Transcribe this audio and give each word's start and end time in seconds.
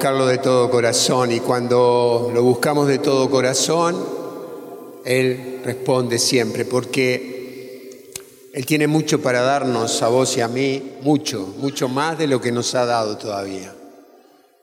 buscarlo 0.00 0.24
de 0.24 0.38
todo 0.38 0.70
corazón 0.70 1.30
y 1.30 1.40
cuando 1.40 2.30
lo 2.32 2.42
buscamos 2.42 2.88
de 2.88 3.00
todo 3.00 3.28
corazón, 3.28 4.02
Él 5.04 5.60
responde 5.62 6.18
siempre, 6.18 6.64
porque 6.64 8.10
Él 8.54 8.64
tiene 8.64 8.86
mucho 8.86 9.20
para 9.20 9.42
darnos 9.42 10.00
a 10.00 10.08
vos 10.08 10.34
y 10.38 10.40
a 10.40 10.48
mí, 10.48 10.92
mucho, 11.02 11.54
mucho 11.58 11.86
más 11.90 12.16
de 12.16 12.28
lo 12.28 12.40
que 12.40 12.50
nos 12.50 12.74
ha 12.74 12.86
dado 12.86 13.18
todavía. 13.18 13.74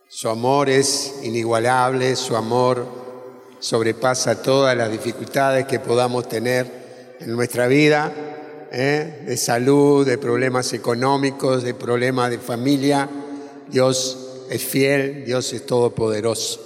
Su 0.08 0.28
amor 0.28 0.72
es 0.72 1.20
inigualable, 1.22 2.16
su 2.16 2.36
amor 2.36 2.88
sobrepasa 3.60 4.42
todas 4.42 4.76
las 4.76 4.92
dificultades 4.92 5.68
que 5.68 5.80
podamos 5.80 6.28
tener 6.28 7.16
en 7.20 7.32
nuestra 7.32 7.68
vida, 7.68 8.12
¿eh? 8.72 9.22
de 9.28 9.38
salud, 9.38 10.04
de 10.04 10.18
problemas 10.18 10.74
económicos, 10.74 11.62
de 11.62 11.76
problemas 11.76 12.32
de 12.32 12.40
familia. 12.40 13.08
Dios 13.70 14.27
es 14.50 14.64
fiel, 14.64 15.26
Dios 15.26 15.54
es 15.54 15.66
todopoderoso. 15.66 16.62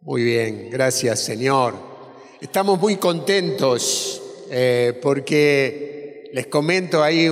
Muy 0.00 0.22
bien, 0.22 0.70
gracias 0.70 1.20
Señor. 1.20 1.74
Estamos 2.40 2.78
muy 2.78 2.96
contentos 2.96 4.22
eh, 4.50 4.98
porque 5.02 6.30
les 6.32 6.46
comento 6.46 7.02
ahí 7.02 7.28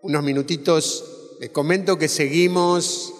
unos 0.00 0.22
minutitos, 0.22 1.36
les 1.40 1.50
comento 1.50 1.98
que 1.98 2.08
seguimos 2.08 3.12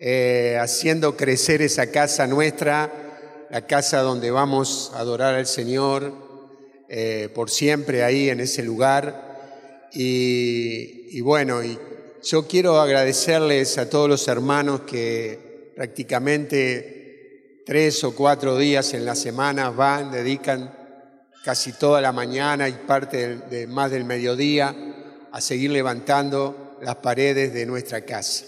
eh, 0.00 0.58
haciendo 0.60 1.16
crecer 1.16 1.62
esa 1.62 1.90
casa 1.90 2.26
nuestra, 2.26 3.46
la 3.50 3.66
casa 3.66 4.00
donde 4.00 4.30
vamos 4.30 4.90
a 4.94 5.00
adorar 5.00 5.34
al 5.34 5.46
Señor 5.46 6.12
eh, 6.88 7.28
por 7.34 7.50
siempre 7.50 8.02
ahí 8.02 8.28
en 8.28 8.40
ese 8.40 8.62
lugar. 8.62 9.88
Y, 9.92 11.16
y 11.16 11.20
bueno, 11.20 11.62
y 11.62 11.78
yo 12.24 12.46
quiero 12.46 12.80
agradecerles 12.80 13.76
a 13.76 13.90
todos 13.90 14.08
los 14.08 14.26
hermanos 14.28 14.82
que 14.82 15.72
prácticamente 15.76 17.62
tres 17.66 18.02
o 18.04 18.14
cuatro 18.14 18.56
días 18.56 18.94
en 18.94 19.04
la 19.04 19.14
semana 19.14 19.68
van, 19.70 20.10
dedican 20.10 20.74
casi 21.44 21.72
toda 21.72 22.00
la 22.00 22.12
mañana 22.12 22.68
y 22.68 22.72
parte 22.72 23.36
de 23.36 23.66
más 23.66 23.90
del 23.90 24.04
mediodía 24.04 24.74
a 25.32 25.40
seguir 25.40 25.70
levantando 25.70 26.78
las 26.80 26.96
paredes 26.96 27.52
de 27.52 27.66
nuestra 27.66 28.00
casa. 28.02 28.46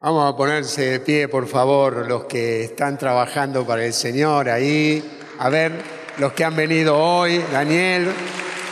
Vamos 0.00 0.32
a 0.32 0.36
ponerse 0.36 0.82
de 0.82 1.00
pie, 1.00 1.28
por 1.28 1.46
favor, 1.46 2.06
los 2.06 2.24
que 2.24 2.64
están 2.64 2.96
trabajando 2.96 3.66
para 3.66 3.84
el 3.84 3.92
Señor 3.92 4.48
ahí. 4.48 5.02
A 5.38 5.50
ver, 5.50 5.72
los 6.18 6.32
que 6.32 6.44
han 6.44 6.56
venido 6.56 6.96
hoy, 6.96 7.44
Daniel, 7.52 8.12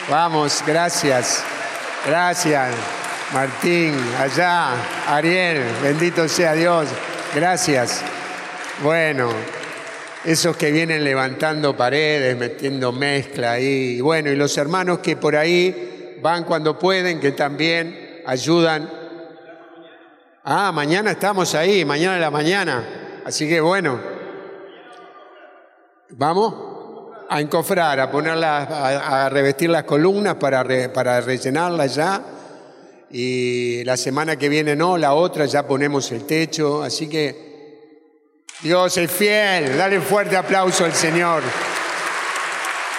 vamos, 0.08 0.62
gracias, 0.66 1.42
gracias. 2.06 3.05
Martín, 3.32 3.92
allá, 4.20 4.70
Ariel, 5.08 5.60
bendito 5.82 6.28
sea 6.28 6.52
Dios, 6.52 6.86
gracias. 7.34 8.00
Bueno, 8.84 9.30
esos 10.24 10.56
que 10.56 10.70
vienen 10.70 11.02
levantando 11.02 11.76
paredes, 11.76 12.36
metiendo 12.36 12.92
mezcla 12.92 13.52
ahí, 13.52 13.96
y 13.96 14.00
bueno, 14.00 14.30
y 14.30 14.36
los 14.36 14.56
hermanos 14.56 15.00
que 15.00 15.16
por 15.16 15.34
ahí 15.34 16.18
van 16.22 16.44
cuando 16.44 16.78
pueden, 16.78 17.18
que 17.18 17.32
también 17.32 18.22
ayudan. 18.24 18.88
Ah, 20.44 20.70
mañana 20.70 21.10
estamos 21.10 21.52
ahí, 21.56 21.84
mañana 21.84 22.14
en 22.14 22.20
la 22.20 22.30
mañana, 22.30 22.84
así 23.24 23.48
que 23.48 23.60
bueno, 23.60 23.98
vamos 26.10 26.54
a 27.28 27.40
encofrar, 27.40 27.98
a 27.98 28.08
ponerlas, 28.08 28.70
a, 28.70 29.28
revestir 29.30 29.68
las 29.68 29.82
columnas 29.82 30.36
para, 30.36 30.64
para 30.92 31.20
rellenarlas 31.20 31.92
ya 31.96 32.22
y 33.10 33.84
la 33.84 33.96
semana 33.96 34.36
que 34.36 34.48
viene 34.48 34.74
no, 34.74 34.98
la 34.98 35.14
otra 35.14 35.46
ya 35.46 35.66
ponemos 35.66 36.10
el 36.12 36.26
techo, 36.26 36.82
así 36.82 37.08
que 37.08 37.46
Dios 38.62 38.96
es 38.96 39.10
fiel, 39.10 39.76
dale 39.76 39.98
un 39.98 40.04
fuerte 40.04 40.36
aplauso 40.36 40.84
al 40.84 40.94
Señor. 40.94 41.42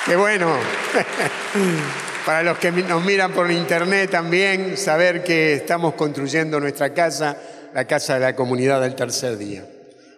Qué 0.06 0.16
bueno. 0.16 0.56
Para 2.26 2.44
los 2.44 2.58
que 2.58 2.72
nos 2.72 3.04
miran 3.06 3.32
por 3.32 3.50
internet 3.50 4.12
también, 4.12 4.76
saber 4.76 5.24
que 5.24 5.54
estamos 5.54 5.94
construyendo 5.94 6.60
nuestra 6.60 6.94
casa, 6.94 7.38
la 7.74 7.86
casa 7.86 8.16
de 8.16 8.20
la 8.20 8.36
comunidad 8.36 8.82
del 8.82 8.96
tercer 8.96 9.38
día. 9.38 9.66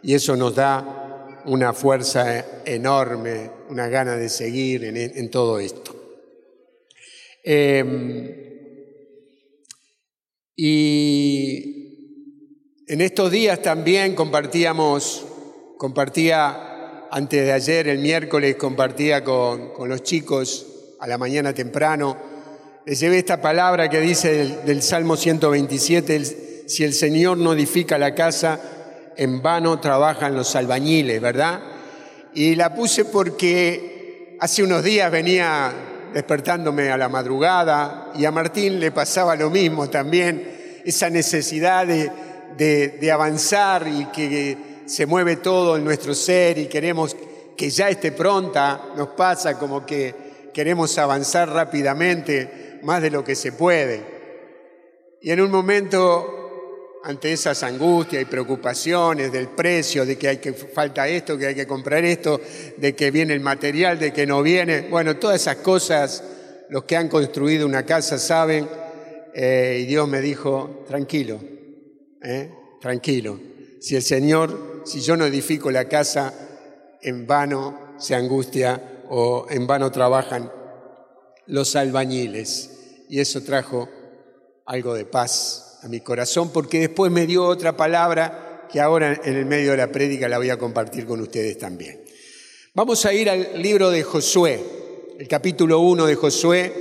Y 0.02 0.16
eso 0.16 0.36
nos 0.36 0.56
da 0.56 1.42
una 1.46 1.72
fuerza 1.74 2.64
enorme, 2.66 3.52
una 3.70 3.88
gana 3.88 4.16
de 4.16 4.28
seguir 4.28 4.86
en, 4.86 5.30
todo 5.30 5.60
esto. 5.60 5.96
Eh, 7.44 8.59
y 10.62 11.96
en 12.86 13.00
estos 13.00 13.32
días 13.32 13.62
también 13.62 14.14
compartíamos, 14.14 15.26
compartía 15.78 17.08
antes 17.10 17.46
de 17.46 17.54
ayer, 17.54 17.88
el 17.88 18.00
miércoles, 18.00 18.58
compartía 18.58 19.24
con, 19.24 19.72
los 19.88 20.04
chicos 20.04 20.68
a 21.00 21.08
la 21.08 21.18
mañana 21.18 21.54
temprano. 21.54 22.18
Les 22.86 23.00
llevé 23.00 23.20
esta 23.20 23.40
palabra 23.40 23.90
que 23.90 24.02
dice 24.02 24.34
del, 24.34 24.66
del 24.66 24.82
Salmo 24.82 25.16
127, 25.16 26.66
si 26.68 26.84
el 26.84 26.94
Señor 26.94 27.38
no 27.38 27.54
edifica 27.54 27.98
la 27.98 28.14
casa, 28.14 28.60
en 29.16 29.42
vano 29.42 29.80
trabajan 29.80 30.36
los 30.36 30.58
albañiles, 30.58 31.22
¿verdad? 31.22 31.62
Y 32.34 32.56
la 32.56 32.76
puse 32.76 33.06
porque 33.06 34.36
hace 34.42 34.64
unos 34.64 34.84
días 34.84 35.10
venía 35.10 35.89
despertándome 36.14 36.92
a 36.92 36.98
la 36.98 37.10
madrugada 37.10 38.12
y 38.16 38.26
a 38.26 38.32
Martín 38.32 38.80
le 38.80 38.92
pasaba 38.92 39.36
lo 39.36 39.50
mismo 39.50 39.90
también, 39.90 40.82
esa 40.86 41.10
necesidad 41.10 41.86
de, 41.88 43.12
avanzar 43.12 43.88
y 43.88 44.06
que 44.06 44.58
se 44.86 45.06
mueve 45.06 45.38
todo 45.38 45.78
en 45.78 45.84
nuestro 45.84 46.14
ser 46.14 46.58
y 46.58 46.68
queremos 46.68 47.16
que 47.56 47.70
ya 47.70 47.90
esté 47.90 48.12
pronta, 48.12 48.82
nos 48.96 49.10
pasa 49.10 49.58
como 49.60 49.86
que 49.86 50.16
queremos 50.54 50.98
avanzar 50.98 51.50
rápidamente, 51.50 52.80
más 52.84 53.02
de 53.02 53.12
lo 53.12 53.24
que 53.24 53.36
se 53.36 53.52
puede. 53.52 54.02
Y 55.22 55.32
en 55.32 55.42
un 55.42 55.52
momento 55.52 56.39
ante 57.04 57.32
esas 57.32 57.64
angustias 57.64 58.22
y 58.22 58.26
preocupaciones 58.26 59.32
del 59.32 59.50
precio, 59.50 60.06
de 60.06 60.18
que 60.18 60.28
hay 60.28 60.38
que 60.38 60.54
falta 60.54 61.08
esto, 61.08 61.38
que 61.38 61.48
hay 61.48 61.56
que 61.56 61.68
comprar 61.68 62.04
esto, 62.04 62.42
de 62.78 62.96
que 62.96 63.12
viene 63.12 63.34
el 63.34 63.40
material, 63.40 64.00
de 64.00 64.12
que 64.12 64.28
no 64.28 64.42
viene, 64.42 64.82
bueno, 64.90 65.18
todas 65.18 65.42
esas 65.42 65.58
cosas, 65.58 66.24
los 66.70 66.84
que 66.84 66.98
han 66.98 67.08
construido 67.08 67.66
una 67.66 67.86
casa 67.86 68.18
saben, 68.20 68.68
eh, 69.34 69.80
y 69.82 69.86
Dios 69.86 70.08
me 70.08 70.22
dijo, 70.22 70.84
tranquilo, 70.88 71.40
eh, 72.22 72.52
tranquilo, 72.82 73.40
si 73.80 73.96
el 73.96 74.04
Señor, 74.04 74.84
si 74.86 75.00
yo 75.02 75.16
no 75.16 75.26
edifico 75.26 75.72
la 75.72 75.88
casa, 75.88 76.34
en 77.02 77.26
vano 77.26 77.96
se 77.98 78.16
angustia 78.16 79.04
o 79.10 79.48
en 79.50 79.68
vano 79.68 79.92
trabajan 79.92 80.52
los 81.48 81.76
albañiles. 81.76 83.06
Y 83.08 83.20
eso 83.20 83.42
trajo 83.42 83.90
algo 84.66 84.94
de 84.94 85.06
paz 85.06 85.69
a 85.82 85.88
mi 85.88 86.02
corazón 86.02 86.52
porque 86.52 86.80
después 86.80 87.12
me 87.12 87.26
dio 87.26 87.46
otra 87.46 87.78
palabra 87.78 88.68
que 88.72 88.80
ahora 88.80 89.20
en 89.24 89.36
el 89.36 89.46
medio 89.46 89.72
de 89.72 89.78
la 89.78 89.92
prédica 89.92 90.28
la 90.28 90.38
voy 90.38 90.50
a 90.50 90.58
compartir 90.58 91.06
con 91.06 91.22
ustedes 91.22 91.58
también. 91.58 92.02
Vamos 92.74 93.06
a 93.06 93.14
ir 93.14 93.30
al 93.30 93.62
libro 93.62 93.90
de 93.90 94.04
Josué, 94.04 94.60
el 95.18 95.28
capítulo 95.28 95.80
1 95.80 96.06
de 96.06 96.16
Josué, 96.16 96.74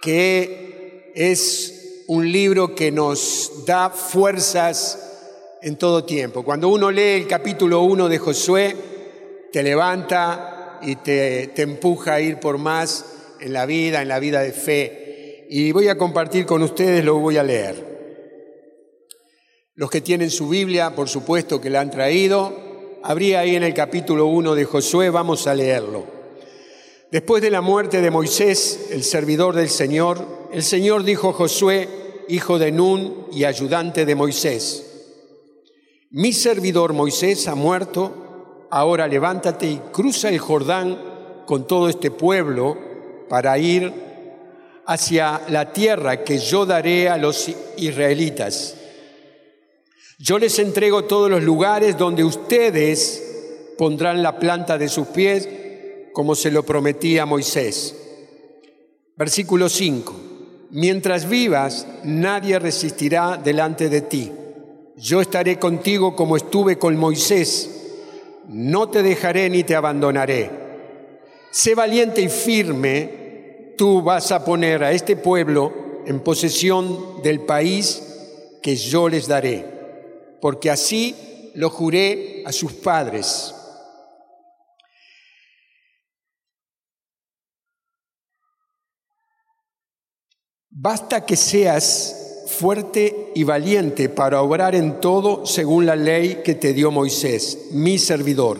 que 0.00 1.12
es 1.14 2.04
un 2.06 2.30
libro 2.30 2.74
que 2.74 2.90
nos 2.90 3.64
da 3.66 3.90
fuerzas 3.90 5.58
en 5.62 5.76
todo 5.76 6.04
tiempo. 6.04 6.44
Cuando 6.44 6.68
uno 6.68 6.90
lee 6.90 7.22
el 7.22 7.26
capítulo 7.26 7.82
1 7.82 8.08
de 8.08 8.18
Josué, 8.18 8.76
te 9.52 9.62
levanta 9.62 10.78
y 10.82 10.96
te, 10.96 11.48
te 11.48 11.62
empuja 11.62 12.14
a 12.14 12.20
ir 12.20 12.38
por 12.38 12.58
más 12.58 13.04
en 13.40 13.52
la 13.52 13.66
vida, 13.66 14.00
en 14.00 14.08
la 14.08 14.18
vida 14.18 14.40
de 14.40 14.52
fe 14.52 15.01
y 15.54 15.70
voy 15.70 15.88
a 15.88 15.98
compartir 15.98 16.46
con 16.46 16.62
ustedes, 16.62 17.04
lo 17.04 17.18
voy 17.18 17.36
a 17.36 17.42
leer. 17.42 17.76
Los 19.74 19.90
que 19.90 20.00
tienen 20.00 20.30
su 20.30 20.48
Biblia, 20.48 20.94
por 20.94 21.10
supuesto 21.10 21.60
que 21.60 21.68
la 21.68 21.82
han 21.82 21.90
traído, 21.90 22.98
habría 23.02 23.40
ahí 23.40 23.54
en 23.54 23.62
el 23.62 23.74
capítulo 23.74 24.28
1 24.28 24.54
de 24.54 24.64
Josué, 24.64 25.10
vamos 25.10 25.46
a 25.46 25.54
leerlo. 25.54 26.06
Después 27.10 27.42
de 27.42 27.50
la 27.50 27.60
muerte 27.60 28.00
de 28.00 28.10
Moisés, 28.10 28.86
el 28.92 29.04
servidor 29.04 29.54
del 29.54 29.68
Señor, 29.68 30.26
el 30.54 30.62
Señor 30.62 31.04
dijo 31.04 31.28
a 31.28 31.34
Josué, 31.34 31.86
hijo 32.28 32.58
de 32.58 32.72
Nun 32.72 33.26
y 33.30 33.44
ayudante 33.44 34.06
de 34.06 34.14
Moisés, 34.14 34.86
mi 36.12 36.32
servidor 36.32 36.94
Moisés 36.94 37.46
ha 37.46 37.54
muerto, 37.54 38.68
ahora 38.70 39.06
levántate 39.06 39.66
y 39.66 39.82
cruza 39.92 40.30
el 40.30 40.38
Jordán 40.38 41.44
con 41.44 41.66
todo 41.66 41.90
este 41.90 42.10
pueblo 42.10 42.78
para 43.28 43.58
ir 43.58 44.11
hacia 44.86 45.42
la 45.48 45.72
tierra 45.72 46.24
que 46.24 46.38
yo 46.38 46.66
daré 46.66 47.08
a 47.08 47.16
los 47.16 47.50
israelitas. 47.76 48.76
Yo 50.18 50.38
les 50.38 50.58
entrego 50.58 51.04
todos 51.04 51.30
los 51.30 51.42
lugares 51.42 51.98
donde 51.98 52.24
ustedes 52.24 53.74
pondrán 53.76 54.22
la 54.22 54.38
planta 54.38 54.78
de 54.78 54.88
sus 54.88 55.08
pies, 55.08 55.48
como 56.12 56.34
se 56.34 56.50
lo 56.50 56.64
prometía 56.64 57.26
Moisés. 57.26 57.96
Versículo 59.16 59.68
5. 59.68 60.14
Mientras 60.70 61.28
vivas, 61.28 61.86
nadie 62.04 62.58
resistirá 62.58 63.36
delante 63.42 63.88
de 63.88 64.00
ti. 64.02 64.32
Yo 64.96 65.20
estaré 65.20 65.58
contigo 65.58 66.14
como 66.14 66.36
estuve 66.36 66.78
con 66.78 66.96
Moisés. 66.96 67.70
No 68.48 68.88
te 68.88 69.02
dejaré 69.02 69.50
ni 69.50 69.64
te 69.64 69.74
abandonaré. 69.74 70.50
Sé 71.50 71.74
valiente 71.74 72.22
y 72.22 72.28
firme. 72.28 73.21
Tú 73.76 74.02
vas 74.02 74.32
a 74.32 74.44
poner 74.44 74.84
a 74.84 74.92
este 74.92 75.16
pueblo 75.16 75.72
en 76.06 76.20
posesión 76.20 77.22
del 77.22 77.40
país 77.40 78.02
que 78.62 78.76
yo 78.76 79.08
les 79.08 79.26
daré, 79.26 79.66
porque 80.40 80.70
así 80.70 81.50
lo 81.54 81.70
juré 81.70 82.42
a 82.46 82.52
sus 82.52 82.72
padres. 82.72 83.54
Basta 90.70 91.24
que 91.26 91.36
seas 91.36 92.46
fuerte 92.48 93.30
y 93.34 93.44
valiente 93.44 94.08
para 94.08 94.42
obrar 94.42 94.74
en 94.74 95.00
todo 95.00 95.46
según 95.46 95.86
la 95.86 95.96
ley 95.96 96.42
que 96.44 96.54
te 96.54 96.72
dio 96.72 96.90
Moisés, 96.90 97.68
mi 97.72 97.98
servidor. 97.98 98.58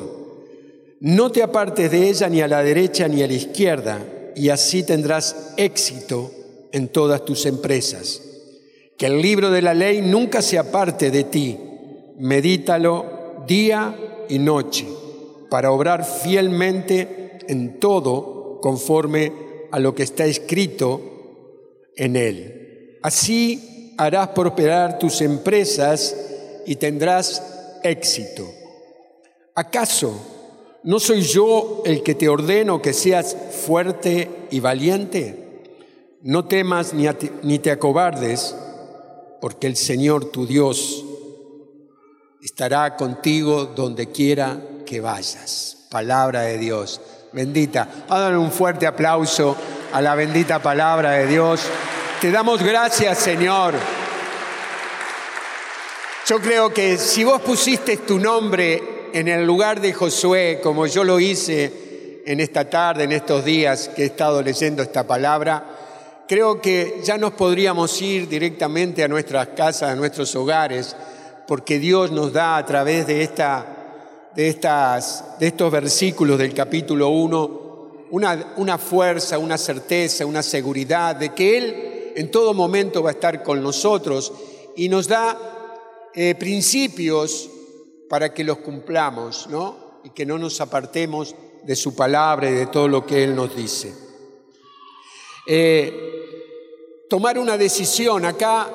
No 1.01 1.33
te 1.33 1.43
apartes 1.43 1.91
de 1.91 2.09
ella 2.09 2.29
ni 2.29 2.41
a 2.41 2.49
la 2.49 2.63
derecha 2.63 3.09
ni 3.09 3.23
a 3.23 3.27
la 3.27 3.33
izquierda, 3.33 4.05
y 4.35 4.49
así 4.49 4.83
tendrás 4.83 5.55
éxito 5.57 6.31
en 6.73 6.89
todas 6.89 7.25
tus 7.25 7.47
empresas. 7.47 8.23
Que 8.97 9.07
el 9.07 9.21
libro 9.21 9.51
de 9.51 9.63
la 9.63 9.75
ley 9.75 10.01
nunca 10.03 10.43
se 10.43 10.59
aparte 10.59 11.11
de 11.11 11.25
ti. 11.25 11.59
Medítalo 12.19 13.45
día 13.47 14.25
y 14.29 14.39
noche 14.39 14.87
para 15.51 15.73
obrar 15.73 16.05
fielmente 16.05 17.39
en 17.49 17.79
todo 17.79 18.61
conforme 18.61 19.33
a 19.71 19.79
lo 19.79 19.95
que 19.95 20.03
está 20.03 20.25
escrito 20.25 21.01
en 21.97 22.17
Él. 22.17 22.99
Así 23.03 23.95
harás 23.99 24.29
prosperar 24.29 24.99
tus 24.99 25.21
empresas 25.21 26.17
y 26.67 26.77
tendrás 26.77 27.81
éxito. 27.83 28.49
¿Acaso 29.55 30.32
no 30.85 30.99
soy 30.99 31.23
yo 31.23 31.83
el 31.85 32.03
que 32.03 32.15
te 32.15 32.29
ordeno 32.29 32.83
que 32.83 32.93
seas 32.93 33.37
fuerte 33.67 34.49
y 34.51 34.61
valiente? 34.61 35.63
No 36.23 36.45
temas 36.45 36.93
ni, 36.93 37.07
ni 37.43 37.59
te 37.59 37.71
acobardes, 37.71 38.55
porque 39.41 39.67
el 39.67 39.77
Señor 39.77 40.27
tu 40.27 40.47
Dios 40.47 41.05
estará 42.43 42.97
contigo 42.97 43.67
donde 43.67 44.11
quiera 44.11 44.61
que 44.85 45.01
vayas. 45.01 45.87
Palabra 45.91 46.43
de 46.43 46.59
Dios. 46.59 47.01
Bendita. 47.33 47.89
Háganle 48.09 48.39
un 48.39 48.51
fuerte 48.51 48.87
aplauso 48.87 49.57
a 49.93 50.01
la 50.03 50.15
bendita 50.15 50.61
palabra 50.61 51.13
de 51.13 51.27
Dios. 51.29 51.63
Te 52.21 52.31
damos 52.31 52.63
gracias, 52.63 53.19
Señor. 53.19 53.75
Yo 56.27 56.41
creo 56.41 56.73
que 56.73 56.99
si 56.99 57.25
vos 57.25 57.41
pusiste 57.41 57.97
tu 57.99 58.19
nombre 58.19 59.02
en 59.13 59.29
el 59.29 59.47
lugar 59.47 59.81
de 59.81 59.93
Josué, 59.93 60.61
como 60.63 60.87
yo 60.87 61.05
lo 61.05 61.21
hice 61.21 62.23
en 62.27 62.41
esta 62.41 62.69
tarde, 62.69 63.05
en 63.05 63.13
estos 63.13 63.45
días 63.45 63.91
que 63.95 64.03
he 64.03 64.07
estado 64.07 64.43
leyendo 64.43 64.83
esta 64.83 65.07
palabra, 65.07 66.25
creo 66.29 66.61
que 66.61 67.01
ya 67.05 67.19
nos 67.19 67.33
podríamos 67.33 68.01
ir 68.01 68.29
directamente 68.29 69.05
a 69.05 69.09
nuestras 69.09 69.49
casas, 69.49 69.91
a 69.91 69.97
nuestros 69.97 70.35
hogares, 70.35 70.97
porque 71.47 71.79
Dios 71.79 72.11
nos 72.11 72.33
da 72.33 72.57
a 72.57 72.65
través 72.65 73.07
de, 73.07 73.23
esta, 73.23 74.31
de, 74.35 74.49
estas, 74.49 75.39
de 75.39 75.49
estos 75.49 75.71
versículos 75.71 76.39
del 76.39 76.55
capítulo 76.55 77.09
1 77.09 77.63
una, 78.13 78.77
fuerza, 78.79 79.39
una 79.39 79.57
certeza, 79.57 80.27
una 80.27 80.43
seguridad 80.43 81.17
de 81.17 81.31
que 81.31 81.57
Él 81.57 82.13
en 82.15 82.31
todo 82.31 82.53
momento 82.53 83.03
va 83.03 83.11
a 83.11 83.15
estar 83.15 83.43
con 83.43 83.63
nosotros 83.63 84.33
y 84.77 84.91
nos 84.91 85.09
da 85.09 85.39
eh, 86.15 86.35
principios 86.35 87.49
para 88.13 88.35
que 88.35 88.45
los 88.45 88.59
cumplamos, 88.59 89.47
¿no? 89.47 90.01
Y 90.05 90.11
que 90.11 90.27
no 90.27 90.37
nos 90.37 90.61
apartemos 90.61 91.35
de 91.63 91.75
su 91.75 91.97
palabra 91.97 92.51
y 92.51 92.53
de 92.53 92.67
todo 92.67 92.87
lo 92.87 93.07
que 93.07 93.25
Él 93.25 93.35
nos 93.35 93.57
dice. 93.57 93.95
Eh, 95.47 97.07
tomar 97.09 97.39
una 97.39 97.57
decisión. 97.57 98.27
Acá 98.27 98.69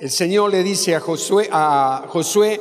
el 0.00 0.10
Señor 0.10 0.50
le 0.52 0.62
dice 0.62 0.94
a 0.94 1.00
Josué, 1.00 1.50
a 1.52 2.06
Josué 2.08 2.58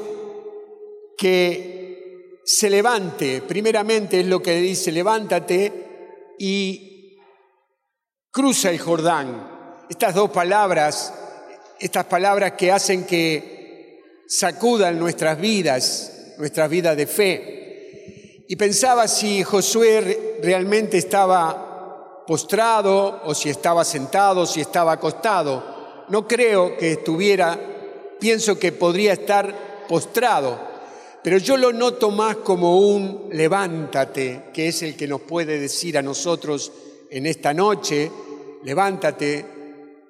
que 1.18 2.42
se 2.44 2.70
levante. 2.70 3.42
Primeramente 3.44 4.20
es 4.20 4.26
lo 4.26 4.42
que 4.42 4.52
le 4.52 4.60
dice, 4.60 4.92
levántate 4.92 6.36
y 6.38 7.20
cruza 8.32 8.70
el 8.70 8.80
Jordán. 8.80 9.86
Estas 9.90 10.14
dos 10.14 10.30
palabras, 10.30 11.14
estas 11.80 12.04
palabras 12.04 12.52
que 12.58 12.74
hacen 12.74 13.06
que 13.06 13.55
sacudan 14.28 15.00
nuestras 15.00 15.40
vidas, 15.40 16.34
nuestras 16.38 16.70
vidas 16.70 16.98
de 16.98 17.08
fe. 17.08 18.46
Y 18.48 18.56
pensaba 18.56 19.08
si 19.08 19.44
Josué 19.44 20.40
realmente 20.42 20.98
estaba 20.98 22.24
postrado 22.28 23.22
o 23.24 23.34
si 23.34 23.50
estaba 23.50 23.84
sentado, 23.84 24.46
si 24.46 24.62
estaba 24.62 24.94
acostado. 24.94 26.06
No 26.10 26.28
creo 26.28 26.78
que 26.78 26.94
estuviera, 26.94 27.60
pienso 28.20 28.60
que 28.60 28.72
podría 28.72 29.14
estar 29.14 29.86
postrado 29.88 30.76
pero 31.26 31.40
yo 31.40 31.58
lo 31.58 31.74
noto 31.74 32.12
más 32.12 32.36
como 32.36 32.78
un 32.78 33.30
levántate, 33.32 34.44
que 34.54 34.68
es 34.68 34.84
el 34.84 34.96
que 34.96 35.08
nos 35.08 35.22
puede 35.22 35.60
decir 35.60 35.98
a 35.98 36.04
nosotros 36.04 36.72
en 37.10 37.26
esta 37.26 37.52
noche, 37.52 38.12
levántate 38.64 39.44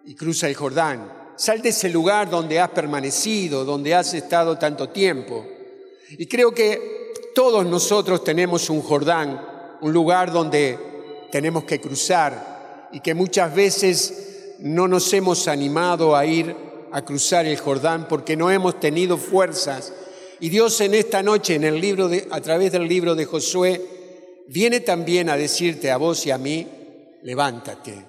y 0.03 0.13
cruza 0.13 0.49
el 0.49 0.55
Jordán. 0.55 1.24
Sal 1.37 1.61
de 1.61 1.69
ese 1.69 1.89
lugar 1.89 2.29
donde 2.29 2.59
has 2.59 2.69
permanecido, 2.69 3.65
donde 3.65 3.93
has 3.93 4.13
estado 4.13 4.57
tanto 4.57 4.89
tiempo. 4.89 5.45
Y 6.09 6.27
creo 6.27 6.51
que 6.51 7.13
todos 7.33 7.65
nosotros 7.65 8.23
tenemos 8.23 8.69
un 8.69 8.81
Jordán, 8.81 9.41
un 9.81 9.91
lugar 9.91 10.31
donde 10.31 10.77
tenemos 11.31 11.65
que 11.65 11.81
cruzar 11.81 12.89
y 12.91 13.01
que 13.01 13.13
muchas 13.13 13.53
veces 13.53 14.55
no 14.59 14.87
nos 14.87 15.11
hemos 15.13 15.47
animado 15.47 16.15
a 16.15 16.25
ir 16.25 16.55
a 16.91 17.03
cruzar 17.03 17.45
el 17.45 17.57
Jordán 17.57 18.07
porque 18.07 18.37
no 18.37 18.49
hemos 18.49 18.79
tenido 18.79 19.17
fuerzas 19.17 19.91
y 20.39 20.49
Dios 20.49 20.79
en 20.81 20.93
esta 20.93 21.23
noche, 21.23 21.55
en 21.55 21.63
el 21.63 21.79
libro 21.79 22.09
de, 22.09 22.27
a 22.29 22.41
través 22.41 22.71
del 22.71 22.87
libro 22.87 23.15
de 23.15 23.25
Josué, 23.25 23.81
viene 24.47 24.81
también 24.81 25.29
a 25.29 25.37
decirte 25.37 25.91
a 25.91 25.97
vos 25.97 26.25
y 26.25 26.31
a 26.31 26.37
mí, 26.37 26.67
levántate. 27.23 28.05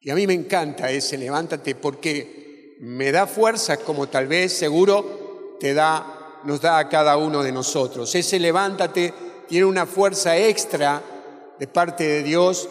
Y 0.00 0.10
a 0.10 0.14
mí 0.14 0.26
me 0.26 0.34
encanta 0.34 0.90
ese 0.90 1.16
levántate 1.16 1.76
porque 1.76 2.43
me 2.84 3.12
da 3.12 3.26
fuerza 3.26 3.78
como 3.78 4.08
tal 4.08 4.26
vez 4.26 4.52
seguro 4.52 5.56
te 5.58 5.72
da, 5.72 6.40
nos 6.44 6.60
da 6.60 6.78
a 6.78 6.88
cada 6.90 7.16
uno 7.16 7.42
de 7.42 7.50
nosotros. 7.50 8.14
Ese 8.14 8.38
levántate 8.38 9.14
tiene 9.48 9.64
una 9.64 9.86
fuerza 9.86 10.36
extra 10.36 11.02
de 11.58 11.66
parte 11.66 12.04
de 12.04 12.22
Dios 12.22 12.68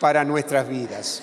para 0.00 0.24
nuestras 0.24 0.66
vidas. 0.66 1.22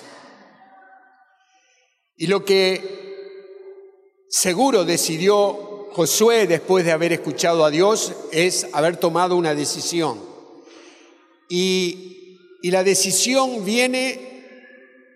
Y 2.16 2.28
lo 2.28 2.44
que 2.44 4.26
seguro 4.28 4.84
decidió 4.84 5.88
Josué, 5.90 6.46
después 6.46 6.84
de 6.84 6.92
haber 6.92 7.12
escuchado 7.12 7.64
a 7.64 7.70
Dios, 7.70 8.12
es 8.30 8.68
haber 8.72 8.98
tomado 8.98 9.34
una 9.34 9.56
decisión. 9.56 10.20
Y, 11.48 12.38
y 12.62 12.70
la 12.70 12.84
decisión 12.84 13.64
viene 13.64 14.28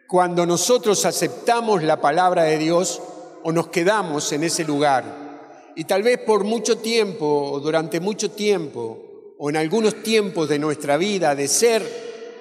cuando 0.08 0.44
nosotros 0.44 1.04
aceptamos 1.04 1.84
la 1.84 2.00
palabra 2.00 2.42
de 2.42 2.58
Dios 2.58 3.00
o 3.44 3.52
nos 3.52 3.68
quedamos 3.68 4.32
en 4.32 4.44
ese 4.44 4.64
lugar. 4.64 5.72
Y 5.74 5.84
tal 5.84 6.02
vez 6.02 6.18
por 6.18 6.44
mucho 6.44 6.78
tiempo, 6.78 7.50
o 7.52 7.60
durante 7.60 8.00
mucho 8.00 8.30
tiempo, 8.30 9.34
o 9.38 9.50
en 9.50 9.56
algunos 9.56 10.02
tiempos 10.02 10.48
de 10.48 10.58
nuestra 10.58 10.96
vida, 10.96 11.34
de 11.34 11.48
ser 11.48 11.82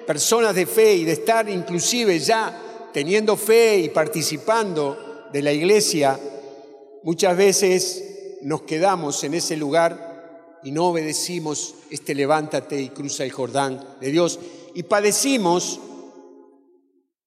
personas 0.06 0.54
de 0.54 0.66
fe 0.66 0.94
y 0.94 1.04
de 1.04 1.12
estar 1.12 1.48
inclusive 1.48 2.18
ya 2.18 2.90
teniendo 2.92 3.36
fe 3.36 3.78
y 3.78 3.88
participando 3.88 5.28
de 5.32 5.42
la 5.42 5.52
iglesia, 5.52 6.18
muchas 7.02 7.36
veces 7.36 8.38
nos 8.42 8.62
quedamos 8.62 9.24
en 9.24 9.34
ese 9.34 9.56
lugar 9.56 10.58
y 10.62 10.70
no 10.70 10.88
obedecimos 10.88 11.74
este 11.90 12.14
levántate 12.14 12.80
y 12.80 12.90
cruza 12.90 13.24
el 13.24 13.32
Jordán 13.32 13.84
de 14.00 14.10
Dios 14.10 14.38
y 14.74 14.84
padecimos 14.84 15.80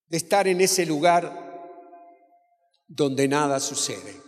de 0.08 0.18
estar 0.18 0.48
en 0.48 0.62
ese 0.62 0.86
lugar 0.86 1.45
donde 2.88 3.28
nada 3.28 3.60
sucede, 3.60 4.22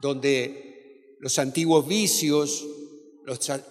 donde 0.00 1.16
los 1.20 1.38
antiguos 1.38 1.86
vicios, 1.86 2.64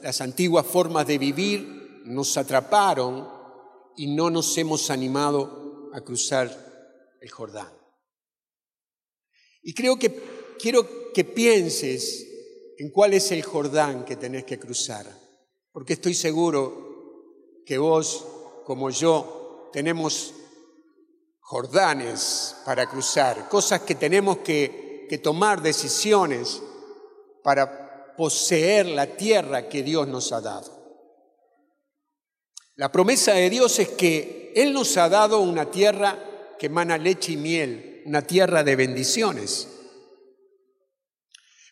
las 0.01 0.22
antiguas 0.22 0.65
formas 0.65 1.08
de 1.08 1.17
vivir 1.17 2.01
nos 2.05 2.38
atraparon 2.38 3.27
y 3.96 4.08
no 4.08 4.29
nos 4.29 4.58
hemos 4.58 4.89
animado 4.89 5.89
a 5.93 6.01
cruzar 6.01 6.50
el 7.22 7.29
Jordán. 7.29 7.72
Y 9.62 9.74
creo 9.74 9.98
que 9.98 10.12
quiero 10.60 11.12
que 11.13 11.24
pienses 11.24 12.27
en 12.77 12.89
cuál 12.91 13.13
es 13.13 13.32
el 13.32 13.43
Jordán 13.43 14.03
que 14.03 14.15
tenés 14.15 14.43
que 14.43 14.60
cruzar, 14.60 15.05
porque 15.72 15.93
estoy 15.93 16.13
seguro 16.13 17.62
que 17.65 17.77
vos, 17.77 18.25
como 18.65 18.89
yo, 18.89 19.70
tenemos 19.72 20.34
Jordanes 21.45 22.55
para 22.65 22.88
cruzar, 22.88 23.50
cosas 23.50 23.81
que 23.81 23.95
tenemos 23.95 24.38
que, 24.38 25.05
que 25.09 25.17
tomar 25.17 25.62
decisiones 25.62 26.62
para 27.43 28.15
poseer 28.15 28.88
la 28.88 29.05
tierra 29.05 29.67
que 29.67 29.83
Dios 29.83 30.07
nos 30.07 30.31
ha 30.31 30.41
dado. 30.41 30.71
La 32.75 32.91
promesa 32.91 33.33
de 33.33 33.50
Dios 33.50 33.77
es 33.79 33.89
que 33.89 34.53
Él 34.55 34.73
nos 34.73 34.97
ha 34.97 35.09
dado 35.09 35.39
una 35.39 35.69
tierra 35.69 36.17
que 36.57 36.67
emana 36.67 36.97
leche 36.97 37.33
y 37.33 37.38
miel, 37.38 38.01
una 38.05 38.21
tierra 38.21 38.63
de 38.63 38.75
bendiciones. 38.75 39.67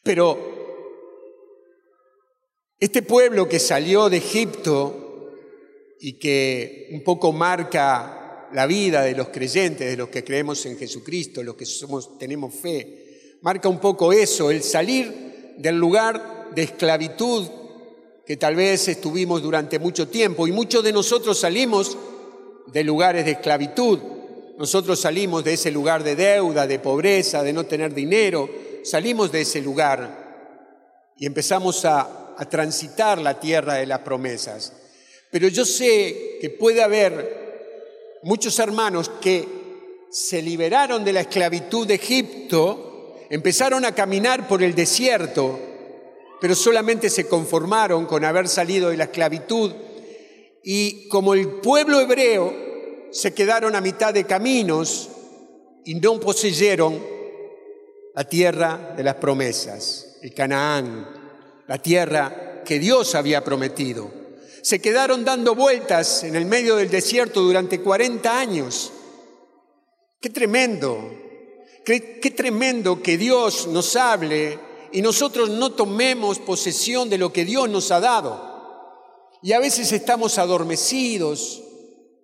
Pero 0.03 0.37
este 2.77 3.01
pueblo 3.01 3.47
que 3.47 3.59
salió 3.59 4.09
de 4.09 4.17
Egipto 4.17 5.29
y 5.99 6.19
que 6.19 6.89
un 6.91 7.03
poco 7.03 7.31
marca 7.31 8.20
la 8.53 8.65
vida 8.65 9.03
de 9.03 9.15
los 9.15 9.29
creyentes, 9.29 9.89
de 9.89 9.97
los 9.97 10.09
que 10.09 10.23
creemos 10.23 10.65
en 10.65 10.77
Jesucristo, 10.77 11.43
los 11.43 11.55
que 11.55 11.65
somos, 11.65 12.17
tenemos 12.17 12.53
fe, 12.53 13.37
marca 13.41 13.69
un 13.69 13.79
poco 13.79 14.13
eso, 14.13 14.51
el 14.51 14.63
salir 14.63 15.55
del 15.57 15.77
lugar 15.77 16.49
de 16.53 16.63
esclavitud 16.63 17.47
que 18.25 18.37
tal 18.37 18.55
vez 18.55 18.87
estuvimos 18.87 19.41
durante 19.41 19.79
mucho 19.79 20.07
tiempo 20.07 20.47
y 20.47 20.51
muchos 20.51 20.83
de 20.83 20.93
nosotros 20.93 21.39
salimos 21.39 21.97
de 22.67 22.83
lugares 22.83 23.25
de 23.25 23.31
esclavitud. 23.31 23.99
Nosotros 24.57 24.99
salimos 24.99 25.43
de 25.43 25.53
ese 25.53 25.71
lugar 25.71 26.03
de 26.03 26.15
deuda, 26.15 26.67
de 26.67 26.79
pobreza, 26.79 27.43
de 27.43 27.51
no 27.51 27.65
tener 27.65 27.93
dinero. 27.93 28.49
Salimos 28.83 29.31
de 29.31 29.41
ese 29.41 29.61
lugar 29.61 31.13
y 31.17 31.25
empezamos 31.25 31.83
a, 31.85 32.35
a 32.37 32.49
transitar 32.49 33.19
la 33.19 33.39
tierra 33.39 33.75
de 33.75 33.87
las 33.87 33.99
promesas. 33.99 34.73
Pero 35.31 35.47
yo 35.47 35.65
sé 35.65 36.37
que 36.39 36.49
puede 36.49 36.83
haber 36.83 37.40
muchos 38.23 38.59
hermanos 38.59 39.09
que 39.21 39.47
se 40.09 40.41
liberaron 40.41 41.03
de 41.03 41.13
la 41.13 41.21
esclavitud 41.21 41.87
de 41.87 41.95
Egipto, 41.95 43.15
empezaron 43.29 43.85
a 43.85 43.95
caminar 43.95 44.47
por 44.47 44.61
el 44.61 44.75
desierto, 44.75 45.59
pero 46.39 46.53
solamente 46.53 47.09
se 47.09 47.27
conformaron 47.27 48.05
con 48.05 48.25
haber 48.25 48.47
salido 48.47 48.89
de 48.89 48.97
la 48.97 49.05
esclavitud 49.05 49.71
y 50.63 51.07
como 51.07 51.33
el 51.33 51.47
pueblo 51.47 51.99
hebreo 51.99 52.53
se 53.11 53.33
quedaron 53.33 53.75
a 53.75 53.81
mitad 53.81 54.13
de 54.13 54.25
caminos 54.25 55.09
y 55.85 55.95
no 55.95 56.19
poseyeron 56.19 57.01
la 58.13 58.25
tierra 58.25 58.93
de 58.95 59.03
las 59.03 59.15
promesas, 59.15 60.17
el 60.21 60.33
Canaán, 60.33 61.07
la 61.67 61.81
tierra 61.81 62.63
que 62.65 62.79
Dios 62.79 63.15
había 63.15 63.43
prometido. 63.43 64.20
Se 64.61 64.79
quedaron 64.79 65.25
dando 65.25 65.55
vueltas 65.55 66.23
en 66.23 66.35
el 66.35 66.45
medio 66.45 66.75
del 66.75 66.89
desierto 66.89 67.41
durante 67.41 67.81
40 67.81 68.39
años. 68.39 68.91
Qué 70.19 70.29
tremendo, 70.29 71.11
qué, 71.83 71.99
tremendo 72.35 73.01
que 73.01 73.17
Dios 73.17 73.67
nos 73.67 73.95
hable 73.95 74.59
y 74.91 75.01
nosotros 75.01 75.49
no 75.49 75.71
tomemos 75.71 76.37
posesión 76.37 77.09
de 77.09 77.17
lo 77.17 77.33
que 77.33 77.43
Dios 77.43 77.69
nos 77.69 77.89
ha 77.89 77.99
dado. 77.99 78.51
Y 79.41 79.53
a 79.53 79.59
veces 79.59 79.91
estamos 79.91 80.37
adormecidos, 80.37 81.63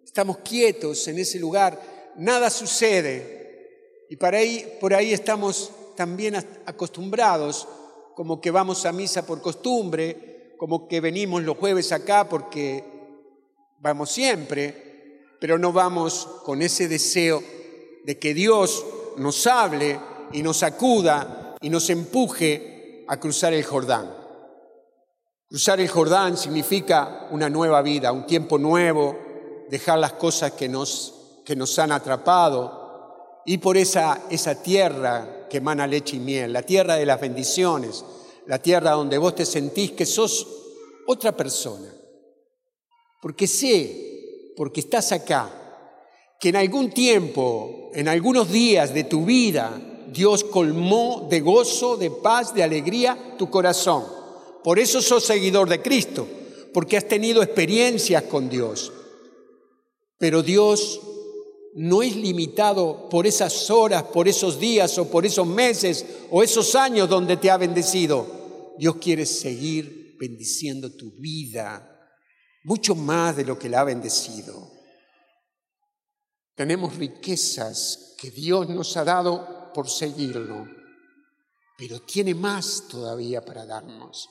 estamos 0.06 0.38
quietos 0.40 1.08
en 1.08 1.18
ese 1.18 1.40
lugar, 1.40 2.14
nada 2.18 2.52
sucede. 2.52 4.06
Y 4.12 4.16
para 4.18 4.38
ahí, 4.38 4.78
por 4.80 4.94
ahí 4.94 5.12
estamos 5.12 5.72
también 5.96 6.36
acostumbrados, 6.68 7.68
como 8.16 8.40
que 8.40 8.52
vamos 8.52 8.86
a 8.86 8.92
misa 8.92 9.26
por 9.26 9.42
costumbre, 9.42 10.37
como 10.58 10.88
que 10.88 11.02
venimos 11.02 11.44
los 11.44 11.58
jueves 11.58 11.92
acá 11.92 12.28
porque 12.28 12.84
vamos 13.80 14.12
siempre, 14.12 15.28
pero 15.40 15.58
no 15.58 15.72
vamos 15.72 16.28
con 16.44 16.62
ese 16.62 16.88
deseo 16.88 17.44
de 18.04 18.18
que 18.18 18.34
Dios 18.34 18.86
nos 19.18 19.46
hable 19.48 20.00
y 20.32 20.42
nos 20.42 20.64
acuda 20.64 21.56
y 21.62 21.70
nos 21.70 21.90
empuje 21.90 23.06
a 23.08 23.20
cruzar 23.20 23.54
el 23.54 23.64
Jordán. 23.64 24.14
Cruzar 25.48 25.80
el 25.80 25.88
Jordán 25.88 26.38
significa 26.38 27.28
una 27.32 27.50
nueva 27.50 27.82
vida, 27.82 28.12
un 28.12 28.26
tiempo 28.26 28.58
nuevo, 28.58 29.18
dejar 29.70 30.00
las 30.00 30.14
cosas 30.14 30.54
que 30.54 30.68
nos, 30.68 31.42
que 31.46 31.56
nos 31.56 31.78
han 31.80 31.92
atrapado 31.92 33.42
y 33.46 33.60
por 33.60 33.78
esa, 33.78 34.24
esa 34.30 34.62
tierra 34.62 35.48
que 35.50 35.58
emana 35.58 35.88
leche 35.88 36.18
y 36.18 36.20
miel, 36.20 36.52
la 36.52 36.64
tierra 36.64 36.96
de 36.96 37.06
las 37.06 37.22
bendiciones, 37.22 38.04
la 38.48 38.62
tierra 38.62 38.92
donde 38.92 39.18
vos 39.18 39.36
te 39.36 39.46
sentís 39.46 39.92
que 39.92 40.06
sos 40.06 40.48
otra 41.08 41.36
persona. 41.36 41.94
Porque 43.22 43.48
sé, 43.48 44.54
porque 44.56 44.82
estás 44.82 45.12
acá, 45.12 45.52
que 46.40 46.50
en 46.50 46.56
algún 46.56 46.92
tiempo, 46.92 47.90
en 47.94 48.08
algunos 48.08 48.52
días 48.52 48.94
de 48.94 49.04
tu 49.04 49.26
vida, 49.26 49.82
Dios 50.12 50.44
colmó 50.44 51.28
de 51.30 51.42
gozo, 51.42 51.98
de 51.98 52.12
paz, 52.12 52.54
de 52.54 52.64
alegría 52.64 53.36
tu 53.38 53.50
corazón. 53.50 54.06
Por 54.64 54.80
eso 54.80 55.02
sos 55.02 55.26
seguidor 55.26 55.68
de 55.68 55.82
Cristo, 55.82 56.28
porque 56.74 56.98
has 56.98 57.08
tenido 57.08 57.42
experiencias 57.42 58.24
con 58.24 58.50
Dios. 58.50 58.92
Pero 60.18 60.42
Dios 60.42 61.02
no 61.74 62.02
es 62.02 62.16
limitado 62.16 63.08
por 63.10 63.28
esas 63.28 63.70
horas, 63.70 64.04
por 64.04 64.28
esos 64.28 64.60
días 64.60 64.98
o 64.98 65.10
por 65.10 65.26
esos 65.26 65.46
meses 65.46 66.06
o 66.32 66.42
esos 66.42 66.76
años 66.76 67.08
donde 67.10 67.38
te 67.38 67.52
ha 67.52 67.58
bendecido. 67.58 68.37
Dios 68.78 68.98
quiere 68.98 69.26
seguir 69.26 70.16
bendiciendo 70.20 70.92
tu 70.96 71.12
vida, 71.12 72.12
mucho 72.64 72.96
más 72.96 73.36
de 73.36 73.46
lo 73.46 73.58
que 73.58 73.70
la 73.70 73.82
ha 73.82 73.84
bendecido. 73.84 74.72
Tenemos 76.56 76.96
riquezas 76.96 78.16
que 78.18 78.32
Dios 78.32 78.68
nos 78.70 78.98
ha 78.98 79.04
dado 79.04 79.72
por 79.74 79.90
seguirlo, 79.90 80.68
pero 81.78 82.02
tiene 82.02 82.34
más 82.34 82.88
todavía 82.88 83.46
para 83.46 83.66
darnos. 83.66 84.28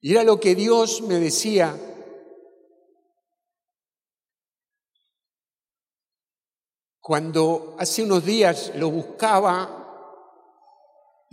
Y 0.00 0.12
era 0.12 0.24
lo 0.24 0.38
que 0.38 0.54
Dios 0.54 1.02
me 1.02 1.18
decía. 1.18 1.76
Cuando 7.00 7.76
hace 7.78 8.04
unos 8.04 8.24
días 8.24 8.72
lo 8.76 8.90
buscaba 8.90 9.81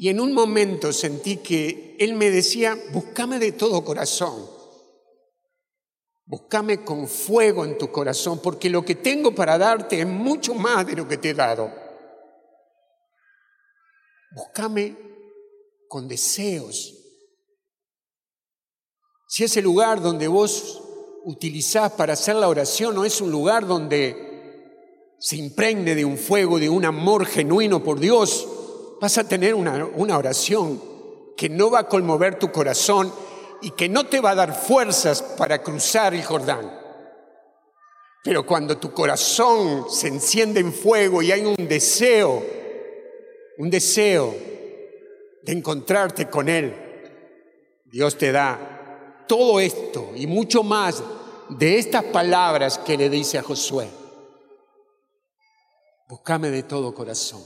y 0.02 0.08
en 0.08 0.22
un 0.22 0.32
momento 0.32 0.94
sentí 0.94 1.38
que 1.38 1.98
Él 2.00 2.14
me 2.14 2.32
decía, 2.32 2.78
búscame 2.94 3.38
de 3.38 3.52
todo 3.52 3.84
corazón, 3.84 4.50
búscame 6.24 6.86
con 6.86 7.06
fuego 7.06 7.66
en 7.66 7.78
tu 7.78 7.92
corazón, 7.92 8.40
porque 8.42 8.70
lo 8.70 8.86
que 8.86 8.96
tengo 8.96 9.36
para 9.36 9.58
darte 9.58 10.00
es 10.00 10.08
mucho 10.08 10.56
más 10.56 10.88
de 10.88 10.96
lo 10.96 11.06
que 11.06 11.18
te 11.18 11.32
he 11.32 11.34
dado. 11.34 11.70
Búscame 14.32 14.96
con 15.90 16.08
deseos. 16.08 16.96
Si 19.28 19.44
ese 19.44 19.62
lugar 19.62 20.02
donde 20.02 20.30
vos 20.30 20.82
utilizás 21.26 21.92
para 21.92 22.14
hacer 22.14 22.38
la 22.38 22.48
oración 22.48 22.96
no 22.96 23.04
es 23.04 23.20
un 23.20 23.32
lugar 23.32 23.68
donde 23.68 24.16
se 25.20 25.36
impregne 25.36 25.94
de 25.94 26.06
un 26.06 26.18
fuego, 26.18 26.58
de 26.58 26.70
un 26.70 26.86
amor 26.86 27.26
genuino 27.26 27.84
por 27.84 28.00
Dios, 28.00 28.48
vas 29.00 29.18
a 29.18 29.28
tener 29.28 29.54
una, 29.54 29.86
una 29.96 30.18
oración 30.18 30.82
que 31.36 31.50
no 31.50 31.72
va 31.72 31.80
a 31.80 31.88
conmover 31.88 32.38
tu 32.38 32.52
corazón 32.52 33.12
y 33.62 33.72
que 33.72 33.90
no 33.90 34.06
te 34.06 34.22
va 34.22 34.32
a 34.32 34.36
dar 34.36 34.54
fuerzas 34.54 35.22
para 35.22 35.62
cruzar 35.62 36.14
el 36.14 36.24
Jordán. 36.24 36.78
Pero 38.24 38.46
cuando 38.46 38.78
tu 38.78 38.92
corazón 38.92 39.86
se 39.90 40.08
enciende 40.08 40.60
en 40.60 40.74
fuego 40.74 41.22
y 41.22 41.32
hay 41.32 41.46
un 41.46 41.56
deseo 41.68 42.60
un 43.60 43.70
deseo 43.70 44.34
de 45.44 45.52
encontrarte 45.52 46.30
con 46.30 46.48
Él, 46.48 46.74
Dios 47.86 48.18
te 48.18 48.32
da 48.32 49.26
todo 49.28 49.60
esto 49.60 50.12
y 50.16 50.28
mucho 50.28 50.64
más 50.64 51.04
de 51.50 51.78
estas 51.78 52.06
palabras 52.06 52.78
que 52.78 52.98
le 52.98 53.10
dice 53.10 53.38
a 53.38 53.44
Josué. 53.44 53.90
Búscame 56.08 56.50
de 56.52 56.64
todo 56.64 56.96
corazón. 56.96 57.44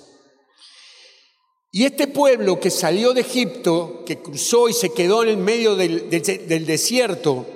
Y 1.75 1.85
este 1.85 2.05
pueblo 2.05 2.59
que 2.59 2.69
salió 2.69 3.13
de 3.13 3.21
Egipto, 3.21 4.03
que 4.05 4.19
cruzó 4.19 4.69
y 4.69 4.73
se 4.73 4.93
quedó 4.93 5.23
en 5.23 5.29
el 5.29 5.37
medio 5.37 5.75
del, 5.75 6.07
desierto, 6.67 7.47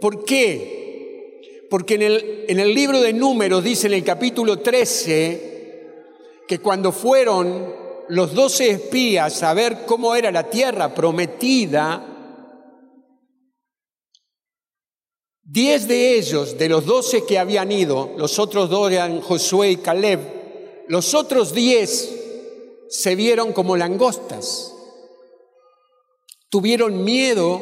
¿por 0.00 0.24
qué? 0.24 1.66
Porque 1.68 1.96
en 1.96 2.02
el, 2.02 2.44
en 2.46 2.60
el 2.60 2.72
libro 2.72 3.00
de 3.00 3.12
números 3.12 3.64
dice 3.64 3.88
en 3.88 3.94
el 3.94 4.04
capítulo 4.04 4.60
13 4.60 5.54
que 6.46 6.60
cuando 6.60 6.92
fueron 6.92 7.74
los 8.10 8.32
doce 8.32 8.70
espías 8.70 9.42
a 9.42 9.52
ver 9.54 9.78
cómo 9.86 10.14
era 10.14 10.30
la 10.30 10.48
tierra 10.48 10.94
prometida, 10.94 12.06
diez 15.42 15.88
de 15.88 16.16
ellos, 16.16 16.56
de 16.56 16.68
los 16.68 16.86
doce 16.86 17.24
que 17.24 17.40
habían 17.40 17.72
ido, 17.72 18.14
los 18.18 18.38
otros 18.38 18.70
dos 18.70 18.92
eran 18.92 19.20
Josué 19.20 19.72
y 19.72 19.76
Caleb, 19.78 20.20
los 20.86 21.12
otros 21.14 21.52
diez 21.52 22.20
se 22.94 23.16
vieron 23.16 23.52
como 23.52 23.76
langostas. 23.76 24.72
Tuvieron 26.48 27.02
miedo, 27.02 27.60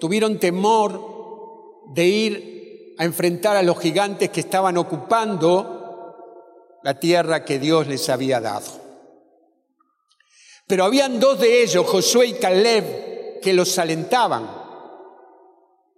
tuvieron 0.00 0.38
temor 0.38 1.82
de 1.88 2.06
ir 2.06 2.94
a 2.96 3.04
enfrentar 3.04 3.56
a 3.56 3.62
los 3.62 3.78
gigantes 3.78 4.30
que 4.30 4.40
estaban 4.40 4.78
ocupando 4.78 6.78
la 6.82 6.98
tierra 6.98 7.44
que 7.44 7.58
Dios 7.58 7.88
les 7.88 8.08
había 8.08 8.40
dado. 8.40 8.66
Pero 10.66 10.84
habían 10.84 11.20
dos 11.20 11.38
de 11.38 11.62
ellos, 11.62 11.86
Josué 11.86 12.28
y 12.28 12.32
Caleb, 12.32 13.40
que 13.42 13.52
los 13.52 13.78
alentaban. 13.78 14.50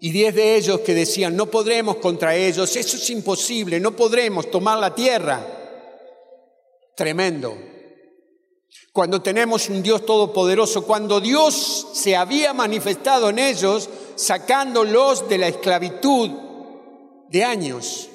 Y 0.00 0.10
diez 0.10 0.34
de 0.34 0.56
ellos 0.56 0.80
que 0.80 0.94
decían, 0.94 1.36
no 1.36 1.46
podremos 1.46 1.98
contra 1.98 2.34
ellos, 2.34 2.74
eso 2.74 2.96
es 2.96 3.10
imposible, 3.10 3.78
no 3.78 3.94
podremos 3.94 4.50
tomar 4.50 4.80
la 4.80 4.92
tierra. 4.92 5.46
Tremendo. 6.96 7.71
Cuando 8.92 9.22
tenemos 9.22 9.68
un 9.68 9.82
Dios 9.82 10.04
todopoderoso, 10.04 10.86
cuando 10.86 11.20
Dios 11.20 11.88
se 11.94 12.16
había 12.16 12.52
manifestado 12.52 13.30
en 13.30 13.38
ellos, 13.38 13.88
sacándolos 14.16 15.28
de 15.28 15.38
la 15.38 15.48
esclavitud 15.48 16.30
de 17.30 17.44
años. 17.44 18.08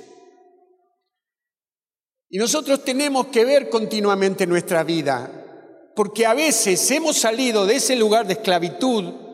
Y 2.30 2.38
nosotros 2.38 2.84
tenemos 2.84 3.28
que 3.28 3.46
ver 3.46 3.70
continuamente 3.70 4.46
nuestra 4.46 4.84
vida, 4.84 5.92
porque 5.96 6.26
a 6.26 6.34
veces 6.34 6.92
hemos 6.92 7.18
salido 7.18 7.66
de 7.66 7.76
ese 7.76 7.96
lugar 7.96 8.28
de 8.28 8.34
esclavitud 8.34 9.28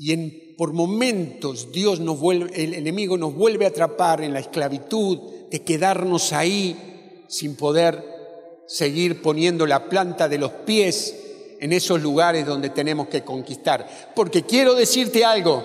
y 0.00 0.54
por 0.54 0.72
momentos 0.72 1.72
Dios 1.72 1.98
nos 1.98 2.20
vuelve, 2.20 2.62
el 2.62 2.74
enemigo 2.74 3.18
nos 3.18 3.34
vuelve 3.34 3.64
a 3.64 3.68
atrapar 3.68 4.22
en 4.22 4.32
la 4.32 4.38
esclavitud 4.38 5.18
de 5.50 5.64
quedarnos 5.64 6.32
ahí 6.32 7.24
sin 7.28 7.56
poder 7.56 8.17
seguir 8.68 9.22
poniendo 9.22 9.66
la 9.66 9.88
planta 9.88 10.28
de 10.28 10.38
los 10.38 10.52
pies 10.52 11.14
en 11.58 11.72
esos 11.72 12.00
lugares 12.00 12.46
donde 12.46 12.70
tenemos 12.70 13.08
que 13.08 13.24
conquistar. 13.24 14.12
Porque 14.14 14.44
quiero 14.44 14.74
decirte 14.74 15.24
algo, 15.24 15.64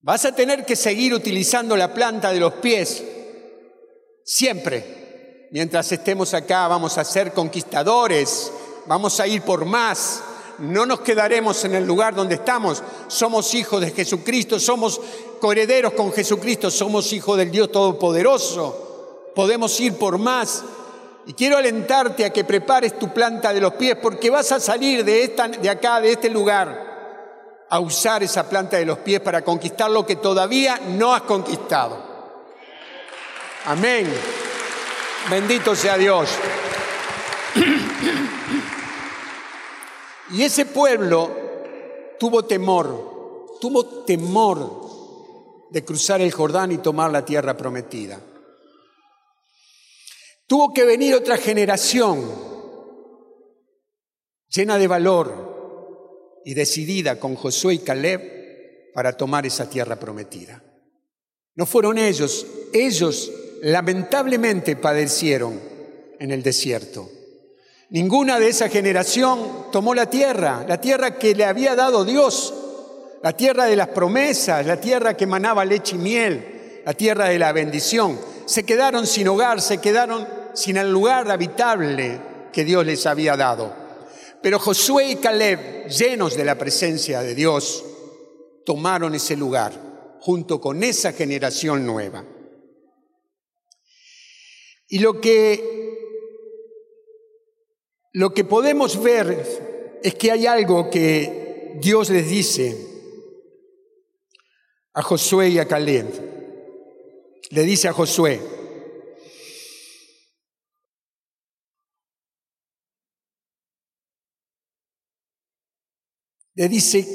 vas 0.00 0.24
a 0.24 0.34
tener 0.34 0.64
que 0.64 0.74
seguir 0.74 1.14
utilizando 1.14 1.76
la 1.76 1.92
planta 1.92 2.32
de 2.32 2.40
los 2.40 2.54
pies 2.54 3.04
siempre. 4.24 5.48
Mientras 5.52 5.92
estemos 5.92 6.34
acá 6.34 6.66
vamos 6.66 6.98
a 6.98 7.04
ser 7.04 7.32
conquistadores, 7.32 8.50
vamos 8.86 9.20
a 9.20 9.26
ir 9.26 9.42
por 9.42 9.64
más, 9.66 10.22
no 10.58 10.86
nos 10.86 11.00
quedaremos 11.00 11.64
en 11.64 11.74
el 11.74 11.86
lugar 11.86 12.14
donde 12.14 12.36
estamos. 12.36 12.82
Somos 13.08 13.54
hijos 13.54 13.80
de 13.82 13.90
Jesucristo, 13.90 14.58
somos 14.58 15.00
coherederos 15.40 15.92
con 15.92 16.12
Jesucristo, 16.12 16.70
somos 16.70 17.12
hijos 17.12 17.36
del 17.36 17.50
Dios 17.50 17.70
Todopoderoso. 17.70 19.32
Podemos 19.34 19.78
ir 19.80 19.94
por 19.94 20.16
más. 20.18 20.64
Y 21.26 21.34
quiero 21.34 21.56
alentarte 21.56 22.24
a 22.24 22.32
que 22.32 22.44
prepares 22.44 22.98
tu 22.98 23.12
planta 23.12 23.52
de 23.52 23.60
los 23.60 23.74
pies 23.74 23.96
porque 24.00 24.30
vas 24.30 24.52
a 24.52 24.60
salir 24.60 25.04
de, 25.04 25.24
esta, 25.24 25.48
de 25.48 25.68
acá, 25.68 26.00
de 26.00 26.12
este 26.12 26.30
lugar, 26.30 27.66
a 27.68 27.80
usar 27.80 28.22
esa 28.22 28.48
planta 28.48 28.76
de 28.76 28.86
los 28.86 28.98
pies 28.98 29.20
para 29.20 29.42
conquistar 29.42 29.90
lo 29.90 30.06
que 30.06 30.16
todavía 30.16 30.80
no 30.90 31.12
has 31.12 31.22
conquistado. 31.22 32.00
Amén. 33.64 34.08
Bendito 35.28 35.74
sea 35.74 35.98
Dios. 35.98 36.30
Y 40.30 40.42
ese 40.42 40.66
pueblo 40.66 41.30
tuvo 42.20 42.44
temor, 42.44 43.56
tuvo 43.60 44.04
temor 44.04 44.86
de 45.70 45.84
cruzar 45.84 46.20
el 46.20 46.30
Jordán 46.30 46.70
y 46.70 46.78
tomar 46.78 47.10
la 47.10 47.24
tierra 47.24 47.56
prometida. 47.56 48.20
Tuvo 50.46 50.72
que 50.72 50.84
venir 50.84 51.14
otra 51.14 51.36
generación 51.36 52.24
llena 54.48 54.78
de 54.78 54.86
valor 54.86 56.40
y 56.44 56.54
decidida 56.54 57.18
con 57.18 57.34
Josué 57.34 57.74
y 57.74 57.78
Caleb 57.80 58.92
para 58.94 59.16
tomar 59.16 59.44
esa 59.44 59.68
tierra 59.68 59.96
prometida. 59.96 60.62
No 61.56 61.66
fueron 61.66 61.98
ellos, 61.98 62.46
ellos 62.72 63.32
lamentablemente 63.62 64.76
padecieron 64.76 65.60
en 66.18 66.30
el 66.30 66.42
desierto. 66.42 67.10
Ninguna 67.90 68.38
de 68.38 68.48
esa 68.48 68.68
generación 68.68 69.66
tomó 69.72 69.94
la 69.94 70.08
tierra, 70.08 70.64
la 70.68 70.80
tierra 70.80 71.18
que 71.18 71.34
le 71.34 71.44
había 71.44 71.74
dado 71.74 72.04
Dios, 72.04 72.54
la 73.22 73.32
tierra 73.32 73.64
de 73.64 73.76
las 73.76 73.88
promesas, 73.88 74.64
la 74.66 74.80
tierra 74.80 75.16
que 75.16 75.24
emanaba 75.24 75.64
leche 75.64 75.96
y 75.96 75.98
miel, 75.98 76.82
la 76.84 76.94
tierra 76.94 77.28
de 77.28 77.38
la 77.38 77.52
bendición. 77.52 78.18
Se 78.46 78.64
quedaron 78.64 79.06
sin 79.06 79.28
hogar, 79.28 79.60
se 79.60 79.78
quedaron 79.78 80.26
sin 80.54 80.76
el 80.76 80.90
lugar 80.90 81.30
habitable 81.30 82.20
que 82.52 82.64
Dios 82.64 82.86
les 82.86 83.04
había 83.06 83.36
dado. 83.36 83.74
Pero 84.42 84.58
Josué 84.58 85.10
y 85.10 85.16
Caleb, 85.16 85.88
llenos 85.88 86.36
de 86.36 86.44
la 86.44 86.56
presencia 86.56 87.20
de 87.20 87.34
Dios, 87.34 87.84
tomaron 88.64 89.14
ese 89.14 89.36
lugar 89.36 89.72
junto 90.20 90.60
con 90.60 90.82
esa 90.82 91.12
generación 91.12 91.84
nueva. 91.84 92.24
Y 94.88 95.00
lo 95.00 95.20
que 95.20 95.86
lo 98.12 98.32
que 98.32 98.44
podemos 98.44 99.02
ver 99.02 99.98
es 100.02 100.14
que 100.14 100.30
hay 100.30 100.46
algo 100.46 100.88
que 100.88 101.74
Dios 101.80 102.08
les 102.08 102.30
dice 102.30 102.74
a 104.94 105.02
Josué 105.02 105.50
y 105.50 105.58
a 105.58 105.68
Caleb. 105.68 106.35
Le 107.50 107.62
dice 107.62 107.88
a 107.88 107.92
Josué, 107.92 108.40
le 116.54 116.68
dice 116.68 117.06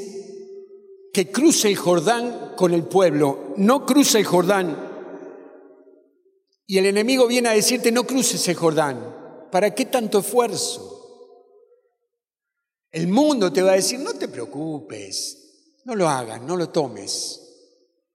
que 1.12 1.30
cruce 1.30 1.68
el 1.68 1.76
Jordán 1.76 2.54
con 2.56 2.72
el 2.72 2.84
pueblo, 2.84 3.52
no 3.56 3.84
cruce 3.84 4.18
el 4.18 4.24
Jordán. 4.24 4.90
Y 6.66 6.78
el 6.78 6.86
enemigo 6.86 7.26
viene 7.26 7.50
a 7.50 7.52
decirte, 7.52 7.92
no 7.92 8.04
cruces 8.04 8.46
el 8.48 8.54
Jordán. 8.54 9.48
¿Para 9.50 9.74
qué 9.74 9.84
tanto 9.84 10.20
esfuerzo? 10.20 10.88
El 12.90 13.08
mundo 13.08 13.52
te 13.52 13.62
va 13.62 13.72
a 13.72 13.76
decir, 13.76 14.00
no 14.00 14.14
te 14.14 14.28
preocupes, 14.28 15.82
no 15.84 15.94
lo 15.94 16.08
hagas, 16.08 16.40
no 16.40 16.56
lo 16.56 16.70
tomes. 16.70 17.40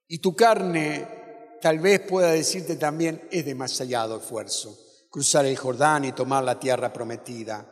Y 0.07 0.19
tu 0.19 0.35
carne 0.35 1.26
tal 1.61 1.79
vez 1.79 1.99
pueda 2.01 2.31
decirte 2.31 2.75
también, 2.75 3.27
es 3.31 3.45
demasiado 3.45 4.17
esfuerzo 4.17 4.77
cruzar 5.17 5.45
el 5.45 5.57
Jordán 5.57 6.05
y 6.05 6.11
tomar 6.11 6.43
la 6.43 6.59
tierra 6.59 6.91
prometida. 6.93 7.65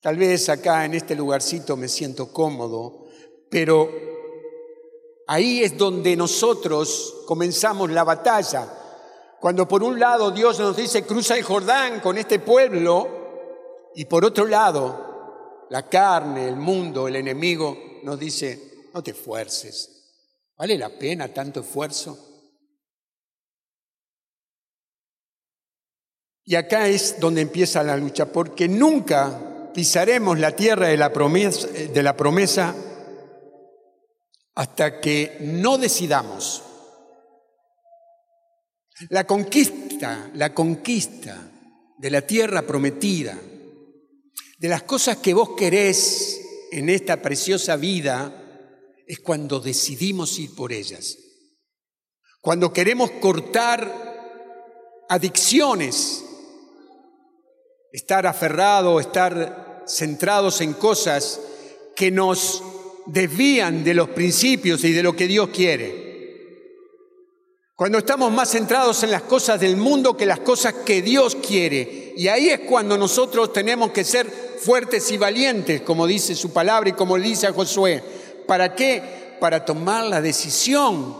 Tal 0.00 0.16
vez 0.16 0.48
acá 0.48 0.84
en 0.84 0.94
este 0.94 1.14
lugarcito 1.14 1.76
me 1.76 1.88
siento 1.88 2.32
cómodo, 2.32 3.06
pero 3.50 3.90
ahí 5.26 5.62
es 5.62 5.76
donde 5.76 6.16
nosotros 6.16 7.22
comenzamos 7.26 7.90
la 7.90 8.04
batalla. 8.04 8.66
Cuando 9.40 9.68
por 9.68 9.82
un 9.82 9.98
lado 9.98 10.30
Dios 10.30 10.58
nos 10.58 10.76
dice, 10.76 11.04
cruza 11.04 11.36
el 11.36 11.42
Jordán 11.42 12.00
con 12.00 12.16
este 12.16 12.38
pueblo, 12.38 13.90
y 13.94 14.06
por 14.06 14.24
otro 14.24 14.46
lado 14.46 15.66
la 15.70 15.88
carne, 15.88 16.48
el 16.48 16.56
mundo, 16.56 17.08
el 17.08 17.16
enemigo 17.16 17.76
nos 18.02 18.18
dice, 18.18 18.88
no 18.92 19.02
te 19.02 19.10
esfuerces. 19.10 19.90
¿Vale 20.56 20.78
la 20.78 20.88
pena 20.88 21.28
tanto 21.28 21.60
esfuerzo? 21.60 22.33
Y 26.44 26.56
acá 26.56 26.88
es 26.88 27.18
donde 27.20 27.40
empieza 27.40 27.82
la 27.82 27.96
lucha, 27.96 28.26
porque 28.26 28.68
nunca 28.68 29.70
pisaremos 29.72 30.38
la 30.38 30.54
tierra 30.54 30.88
de 30.88 30.96
la 30.96 32.16
promesa, 32.16 32.74
hasta 34.54 35.00
que 35.00 35.38
no 35.40 35.78
decidamos. 35.78 36.62
La 39.08 39.26
conquista, 39.26 40.30
la 40.34 40.54
conquista 40.54 41.50
de 41.98 42.10
la 42.10 42.22
tierra 42.22 42.62
prometida 42.62 43.36
de 44.58 44.68
las 44.68 44.84
cosas 44.84 45.18
que 45.18 45.34
vos 45.34 45.50
querés 45.56 46.40
en 46.72 46.88
esta 46.88 47.20
preciosa 47.20 47.76
vida 47.76 48.40
es 49.06 49.20
cuando 49.20 49.60
decidimos 49.60 50.38
ir 50.38 50.54
por 50.54 50.72
ellas. 50.72 51.18
Cuando 52.40 52.72
queremos 52.72 53.10
cortar 53.10 55.04
adicciones, 55.08 56.23
estar 57.94 58.26
aferrados, 58.26 59.00
estar 59.00 59.84
centrados 59.86 60.60
en 60.60 60.72
cosas 60.72 61.40
que 61.94 62.10
nos 62.10 62.60
desvían 63.06 63.84
de 63.84 63.94
los 63.94 64.08
principios 64.08 64.82
y 64.82 64.92
de 64.92 65.04
lo 65.04 65.14
que 65.14 65.28
Dios 65.28 65.50
quiere. 65.50 66.02
Cuando 67.76 67.98
estamos 67.98 68.32
más 68.32 68.50
centrados 68.50 69.04
en 69.04 69.12
las 69.12 69.22
cosas 69.22 69.60
del 69.60 69.76
mundo 69.76 70.16
que 70.16 70.26
las 70.26 70.40
cosas 70.40 70.74
que 70.84 71.02
Dios 71.02 71.36
quiere. 71.36 72.14
Y 72.16 72.26
ahí 72.26 72.48
es 72.48 72.60
cuando 72.68 72.98
nosotros 72.98 73.52
tenemos 73.52 73.92
que 73.92 74.02
ser 74.02 74.28
fuertes 74.58 75.12
y 75.12 75.16
valientes, 75.16 75.82
como 75.82 76.08
dice 76.08 76.34
su 76.34 76.52
palabra 76.52 76.90
y 76.90 76.94
como 76.94 77.16
dice 77.16 77.46
a 77.46 77.52
Josué. 77.52 78.02
¿Para 78.48 78.74
qué? 78.74 79.36
Para 79.38 79.64
tomar 79.64 80.02
la 80.02 80.20
decisión 80.20 81.16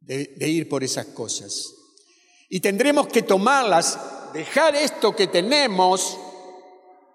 de, 0.00 0.34
de 0.36 0.48
ir 0.48 0.68
por 0.68 0.82
esas 0.82 1.06
cosas. 1.06 1.72
Y 2.48 2.58
tendremos 2.58 3.06
que 3.06 3.22
tomarlas, 3.22 3.96
dejar 4.32 4.74
esto 4.76 5.14
que 5.14 5.26
tenemos, 5.26 6.18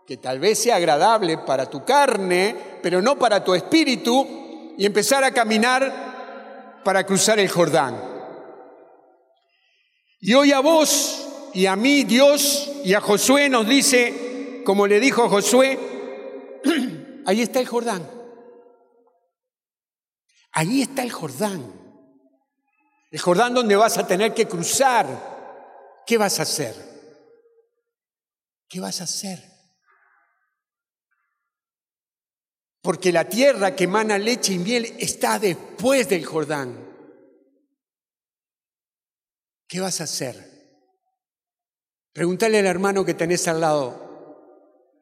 que 0.07 0.17
tal 0.17 0.39
vez 0.39 0.59
sea 0.59 0.75
agradable 0.75 1.39
para 1.39 1.69
tu 1.69 1.83
carne, 1.83 2.55
pero 2.81 3.01
no 3.01 3.17
para 3.17 3.43
tu 3.43 3.53
espíritu, 3.53 4.73
y 4.77 4.85
empezar 4.85 5.23
a 5.23 5.31
caminar 5.31 6.81
para 6.83 7.05
cruzar 7.05 7.39
el 7.39 7.49
Jordán. 7.49 7.99
Y 10.19 10.33
hoy 10.33 10.51
a 10.51 10.59
vos 10.59 11.27
y 11.53 11.65
a 11.65 11.75
mí 11.75 12.03
Dios 12.03 12.71
y 12.83 12.93
a 12.93 13.01
Josué 13.01 13.49
nos 13.49 13.67
dice, 13.67 14.61
como 14.65 14.87
le 14.87 14.99
dijo 14.99 15.29
Josué, 15.29 15.79
ahí 17.25 17.41
está 17.41 17.59
el 17.59 17.67
Jordán. 17.67 18.09
Ahí 20.51 20.81
está 20.81 21.03
el 21.03 21.11
Jordán. 21.11 21.73
El 23.11 23.19
Jordán 23.19 23.53
donde 23.53 23.75
vas 23.75 23.97
a 23.97 24.07
tener 24.07 24.33
que 24.33 24.47
cruzar. 24.47 25.05
¿Qué 26.05 26.17
vas 26.17 26.39
a 26.39 26.43
hacer? 26.43 26.94
¿Qué 28.67 28.79
vas 28.79 29.01
a 29.01 29.05
hacer? 29.05 29.43
Porque 32.81 33.11
la 33.11 33.27
tierra 33.27 33.75
que 33.75 33.85
emana 33.85 34.17
leche 34.17 34.53
y 34.53 34.59
miel 34.59 34.95
está 34.99 35.39
después 35.39 36.07
del 36.07 36.25
Jordán. 36.25 36.85
¿Qué 39.67 39.79
vas 39.79 40.01
a 40.01 40.03
hacer? 40.03 40.55
Pregúntale 42.13 42.59
al 42.59 42.65
hermano 42.65 43.03
que 43.03 43.13
tenés 43.13 43.47
al 43.47 43.59
lado, 43.59 44.05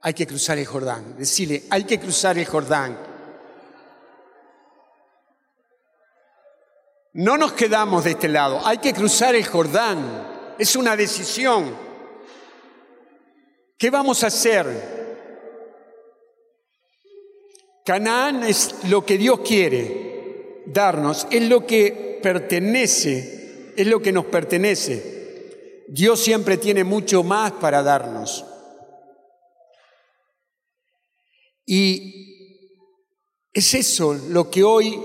hay 0.01 0.13
que 0.13 0.25
cruzar 0.25 0.57
el 0.57 0.65
Jordán. 0.65 1.15
Decile, 1.17 1.63
hay 1.69 1.83
que 1.83 1.99
cruzar 1.99 2.37
el 2.37 2.45
Jordán. 2.45 2.97
No 7.13 7.37
nos 7.37 7.53
quedamos 7.53 8.03
de 8.03 8.11
este 8.11 8.27
lado, 8.27 8.65
hay 8.65 8.79
que 8.79 8.93
cruzar 8.93 9.35
el 9.35 9.45
Jordán. 9.45 10.55
Es 10.57 10.75
una 10.75 10.95
decisión. 10.95 11.92
¿Qué 13.83 13.89
vamos 13.89 14.23
a 14.23 14.27
hacer? 14.27 14.65
Canaán 17.83 18.43
es 18.43 18.75
lo 18.87 19.05
que 19.05 19.17
Dios 19.17 19.41
quiere 19.41 20.63
darnos, 20.67 21.27
es 21.29 21.49
lo 21.49 21.67
que 21.67 22.17
pertenece 22.23 23.73
es 23.75 23.85
lo 23.85 24.01
que 24.01 24.13
nos 24.13 24.23
pertenece. 24.27 25.83
Dios 25.89 26.21
siempre 26.21 26.55
tiene 26.55 26.85
mucho 26.85 27.23
más 27.23 27.51
para 27.51 27.83
darnos. 27.83 28.45
Y 31.65 32.77
es 33.51 33.73
eso 33.73 34.13
lo 34.13 34.49
que 34.49 34.63
hoy 34.63 34.97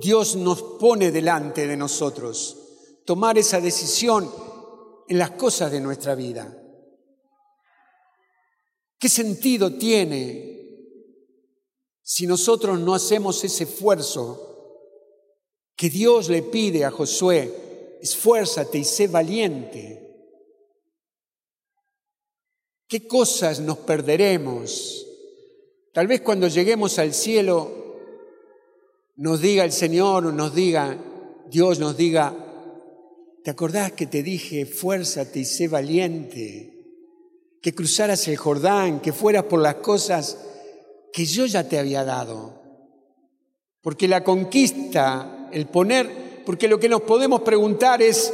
Dios 0.00 0.36
nos 0.36 0.62
pone 0.78 1.10
delante 1.10 1.66
de 1.66 1.76
nosotros, 1.76 3.02
tomar 3.04 3.38
esa 3.38 3.60
decisión 3.60 4.30
en 5.08 5.18
las 5.18 5.32
cosas 5.32 5.72
de 5.72 5.80
nuestra 5.80 6.14
vida. 6.14 6.60
¿Qué 9.04 9.10
sentido 9.10 9.74
tiene 9.74 10.80
si 12.00 12.26
nosotros 12.26 12.80
no 12.80 12.94
hacemos 12.94 13.44
ese 13.44 13.64
esfuerzo 13.64 14.80
que 15.76 15.90
Dios 15.90 16.30
le 16.30 16.42
pide 16.42 16.86
a 16.86 16.90
Josué 16.90 17.98
esfuérzate 18.00 18.78
y 18.78 18.84
sé 18.84 19.08
valiente. 19.08 20.00
¿Qué 22.88 23.06
cosas 23.06 23.60
nos 23.60 23.76
perderemos? 23.76 25.06
Tal 25.92 26.06
vez 26.06 26.22
cuando 26.22 26.48
lleguemos 26.48 26.98
al 26.98 27.12
cielo 27.12 27.98
nos 29.16 29.38
diga 29.38 29.66
el 29.66 29.72
Señor, 29.72 30.32
nos 30.32 30.54
diga, 30.54 31.44
Dios 31.50 31.78
nos 31.78 31.94
diga, 31.94 32.34
¿te 33.44 33.50
acordás 33.50 33.92
que 33.92 34.06
te 34.06 34.22
dije, 34.22 34.62
esfuérzate 34.62 35.40
y 35.40 35.44
sé 35.44 35.68
valiente? 35.68 36.73
Que 37.64 37.74
cruzaras 37.74 38.28
el 38.28 38.36
Jordán, 38.36 39.00
que 39.00 39.14
fueras 39.14 39.44
por 39.44 39.58
las 39.58 39.76
cosas 39.76 40.36
que 41.14 41.24
yo 41.24 41.46
ya 41.46 41.66
te 41.66 41.78
había 41.78 42.04
dado. 42.04 42.60
Porque 43.80 44.06
la 44.06 44.22
conquista, 44.22 45.48
el 45.50 45.64
poner 45.68 46.42
porque 46.44 46.68
lo 46.68 46.78
que 46.78 46.90
nos 46.90 47.00
podemos 47.00 47.40
preguntar 47.40 48.02
es, 48.02 48.30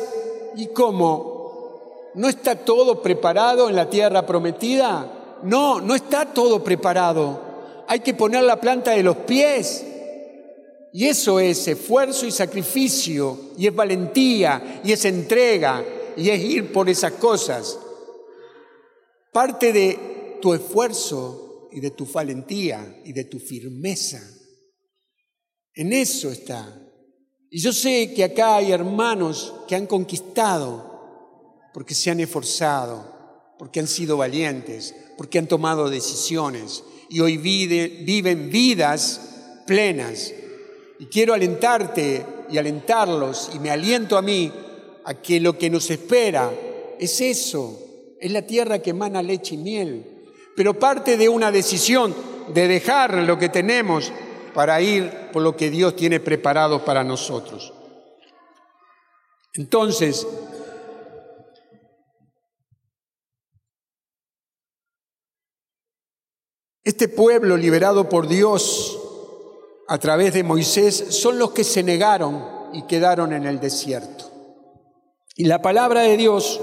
¿y 0.57 0.67
cómo? 0.67 2.11
¿No 2.17 2.29
está 2.29 2.57
todo 2.57 3.01
preparado 3.03 3.69
en 3.69 3.77
la 3.77 3.89
tierra 3.89 4.27
prometida? 4.27 5.39
No, 5.45 5.81
no 5.81 5.95
está 5.95 6.27
todo 6.27 6.65
preparado. 6.65 7.41
Hay 7.87 8.01
que 8.01 8.15
poner 8.15 8.43
la 8.43 8.61
planta 8.61 8.91
de 8.91 9.05
los 9.05 9.17
pies. 9.19 9.87
Y 10.93 11.07
eso 11.07 11.39
es 11.39 11.69
esfuerzo 11.69 12.27
y 12.27 12.33
sacrificio, 12.33 13.39
y 13.57 13.69
es 13.69 13.75
valentía, 13.77 14.81
y 14.83 14.91
es 14.91 15.05
entrega, 15.05 15.85
y 16.17 16.31
es 16.31 16.41
ir 16.41 16.73
por 16.73 16.89
esas 16.89 17.13
cosas. 17.13 17.79
Parte 19.33 19.73
de 19.73 20.39
tu 20.41 20.55
esfuerzo 20.55 21.69
y 21.73 21.81
de 21.81 21.91
tu 21.91 22.07
valentía 22.07 23.01
y 23.05 23.13
de 23.13 23.25
tu 23.25 23.39
firmeza. 23.39 24.21
En 25.75 25.93
eso 25.93 26.31
está. 26.31 26.77
Y 27.51 27.61
yo 27.61 27.73
sé 27.73 28.13
que 28.15 28.25
acá 28.25 28.57
hay 28.57 28.73
hermanos 28.73 29.55
que 29.69 29.75
han 29.77 29.87
conquistado 29.87 30.91
porque 31.73 31.95
se 31.95 32.11
han 32.11 32.21
esforzado, 32.21 33.55
porque 33.59 33.81
han 33.81 33.87
sido 33.87 34.17
valientes, 34.17 34.95
porque 35.17 35.39
han 35.39 35.47
tomado 35.47 35.91
decisiones 35.91 36.83
y 37.09 37.21
hoy 37.21 37.37
viven 37.37 38.51
vidas 38.51 39.21
plenas. 39.67 40.33
Y 40.99 41.07
quiero 41.07 41.35
alentarte 41.35 42.27
y 42.51 42.59
alentarlos, 42.59 43.51
y 43.55 43.59
me 43.59 43.71
aliento 43.71 44.17
a 44.17 44.23
mí, 44.23 44.53
a 45.05 45.15
que 45.15 45.41
lo 45.41 45.57
que 45.57 45.71
nos 45.71 45.91
espera 45.91 46.53
es 46.99 47.21
eso, 47.21 47.90
es 48.21 48.31
la 48.31 48.43
tierra 48.43 48.81
que 48.81 48.91
emana 48.91 49.23
leche 49.23 49.55
y 49.55 49.59
miel, 49.59 50.05
pero 50.55 50.79
parte 50.79 51.17
de 51.17 51.29
una 51.29 51.51
decisión 51.51 52.15
de 52.53 52.69
dejar 52.69 53.15
lo 53.15 53.39
que 53.39 53.49
tenemos 53.49 54.13
para 54.55 54.81
ir 54.81 55.31
por 55.33 55.43
lo 55.43 55.57
que 55.57 55.71
Dios 55.71 55.97
tiene 55.97 56.21
preparado 56.21 56.85
para 56.85 57.03
nosotros. 57.03 57.73
Entonces, 59.55 60.27
este 66.85 67.09
pueblo 67.09 67.57
liberado 67.57 68.09
por 68.09 68.29
Dios 68.29 68.99
a 69.89 69.99
través 69.99 70.35
de 70.35 70.45
Moisés 70.45 70.95
son 71.11 71.39
los 71.39 71.53
que 71.53 71.65
se 71.65 71.83
negaron 71.83 72.45
y 72.73 72.83
quedaron 72.83 73.33
en 73.33 73.47
el 73.47 73.59
desierto. 73.61 74.31
Y 75.37 75.47
la 75.47 75.63
palabra 75.63 76.03
de 76.03 76.17
Dios 76.17 76.61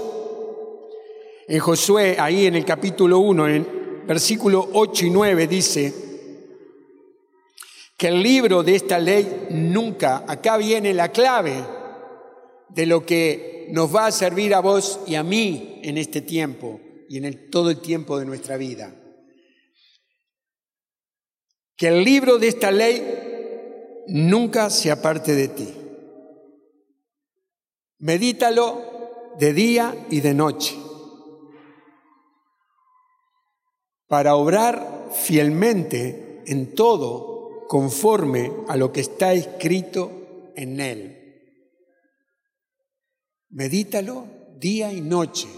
en 1.48 1.60
Josué, 1.60 2.16
ahí 2.18 2.44
en 2.44 2.56
el 2.56 2.64
capítulo 2.66 3.20
1, 3.20 3.48
en 3.48 4.06
versículo 4.06 4.68
8 4.74 5.06
y 5.06 5.10
9, 5.10 5.46
dice, 5.46 5.94
que 7.96 8.08
el 8.08 8.22
libro 8.22 8.62
de 8.62 8.74
esta 8.74 8.98
ley 8.98 9.46
nunca, 9.50 10.24
acá 10.28 10.58
viene 10.58 10.92
la 10.92 11.10
clave 11.10 11.64
de 12.68 12.84
lo 12.84 13.04
que 13.04 13.68
nos 13.70 13.94
va 13.94 14.06
a 14.06 14.12
servir 14.12 14.54
a 14.54 14.60
vos 14.60 15.00
y 15.06 15.14
a 15.14 15.22
mí 15.22 15.80
en 15.82 15.96
este 15.96 16.20
tiempo 16.20 16.80
y 17.08 17.16
en 17.16 17.50
todo 17.50 17.70
el 17.70 17.80
tiempo 17.80 18.18
de 18.18 18.26
nuestra 18.26 18.58
vida. 18.58 18.94
Que 21.76 21.88
el 21.88 22.04
libro 22.04 22.38
de 22.38 22.48
esta 22.48 22.70
ley 22.70 24.04
nunca 24.08 24.68
se 24.68 24.90
aparte 24.90 25.34
de 25.34 25.48
ti. 25.48 25.74
Medítalo 28.00 29.34
de 29.38 29.54
día 29.54 30.06
y 30.10 30.20
de 30.20 30.34
noche 30.34 30.87
para 34.08 34.34
obrar 34.34 35.10
fielmente 35.12 36.42
en 36.46 36.74
todo 36.74 37.66
conforme 37.68 38.52
a 38.66 38.76
lo 38.76 38.90
que 38.90 39.02
está 39.02 39.34
escrito 39.34 40.50
en 40.56 40.80
él. 40.80 41.14
Medítalo 43.50 44.26
día 44.58 44.92
y 44.92 45.00
noche 45.00 45.48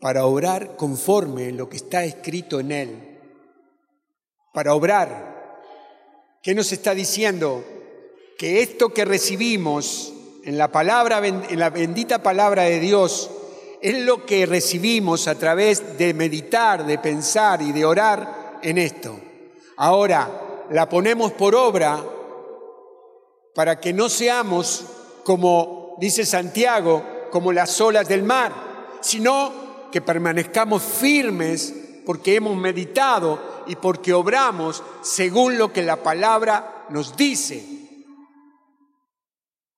para 0.00 0.26
obrar 0.26 0.76
conforme 0.76 1.48
a 1.48 1.52
lo 1.52 1.68
que 1.68 1.76
está 1.76 2.04
escrito 2.04 2.60
en 2.60 2.72
él. 2.72 3.20
Para 4.52 4.74
obrar. 4.74 5.60
¿Qué 6.42 6.54
nos 6.54 6.70
está 6.72 6.94
diciendo? 6.94 7.64
Que 8.38 8.62
esto 8.62 8.92
que 8.92 9.04
recibimos 9.04 10.12
en 10.44 10.58
la 10.58 10.70
palabra 10.70 11.26
en 11.26 11.58
la 11.58 11.70
bendita 11.70 12.22
palabra 12.22 12.64
de 12.64 12.78
Dios 12.78 13.30
es 13.84 13.98
lo 13.98 14.24
que 14.24 14.46
recibimos 14.46 15.28
a 15.28 15.34
través 15.34 15.98
de 15.98 16.14
meditar, 16.14 16.86
de 16.86 16.96
pensar 16.96 17.60
y 17.60 17.70
de 17.70 17.84
orar 17.84 18.58
en 18.62 18.78
esto. 18.78 19.20
Ahora, 19.76 20.64
la 20.70 20.88
ponemos 20.88 21.32
por 21.32 21.54
obra 21.54 22.02
para 23.54 23.78
que 23.78 23.92
no 23.92 24.08
seamos 24.08 24.86
como 25.22 25.96
dice 25.98 26.24
Santiago, 26.24 27.04
como 27.30 27.52
las 27.52 27.78
olas 27.78 28.08
del 28.08 28.22
mar, 28.22 28.54
sino 29.02 29.52
que 29.92 30.00
permanezcamos 30.00 30.82
firmes 30.82 31.74
porque 32.06 32.36
hemos 32.36 32.56
meditado 32.56 33.38
y 33.66 33.76
porque 33.76 34.14
obramos 34.14 34.82
según 35.02 35.58
lo 35.58 35.74
que 35.74 35.82
la 35.82 36.02
palabra 36.02 36.86
nos 36.88 37.18
dice. 37.18 37.66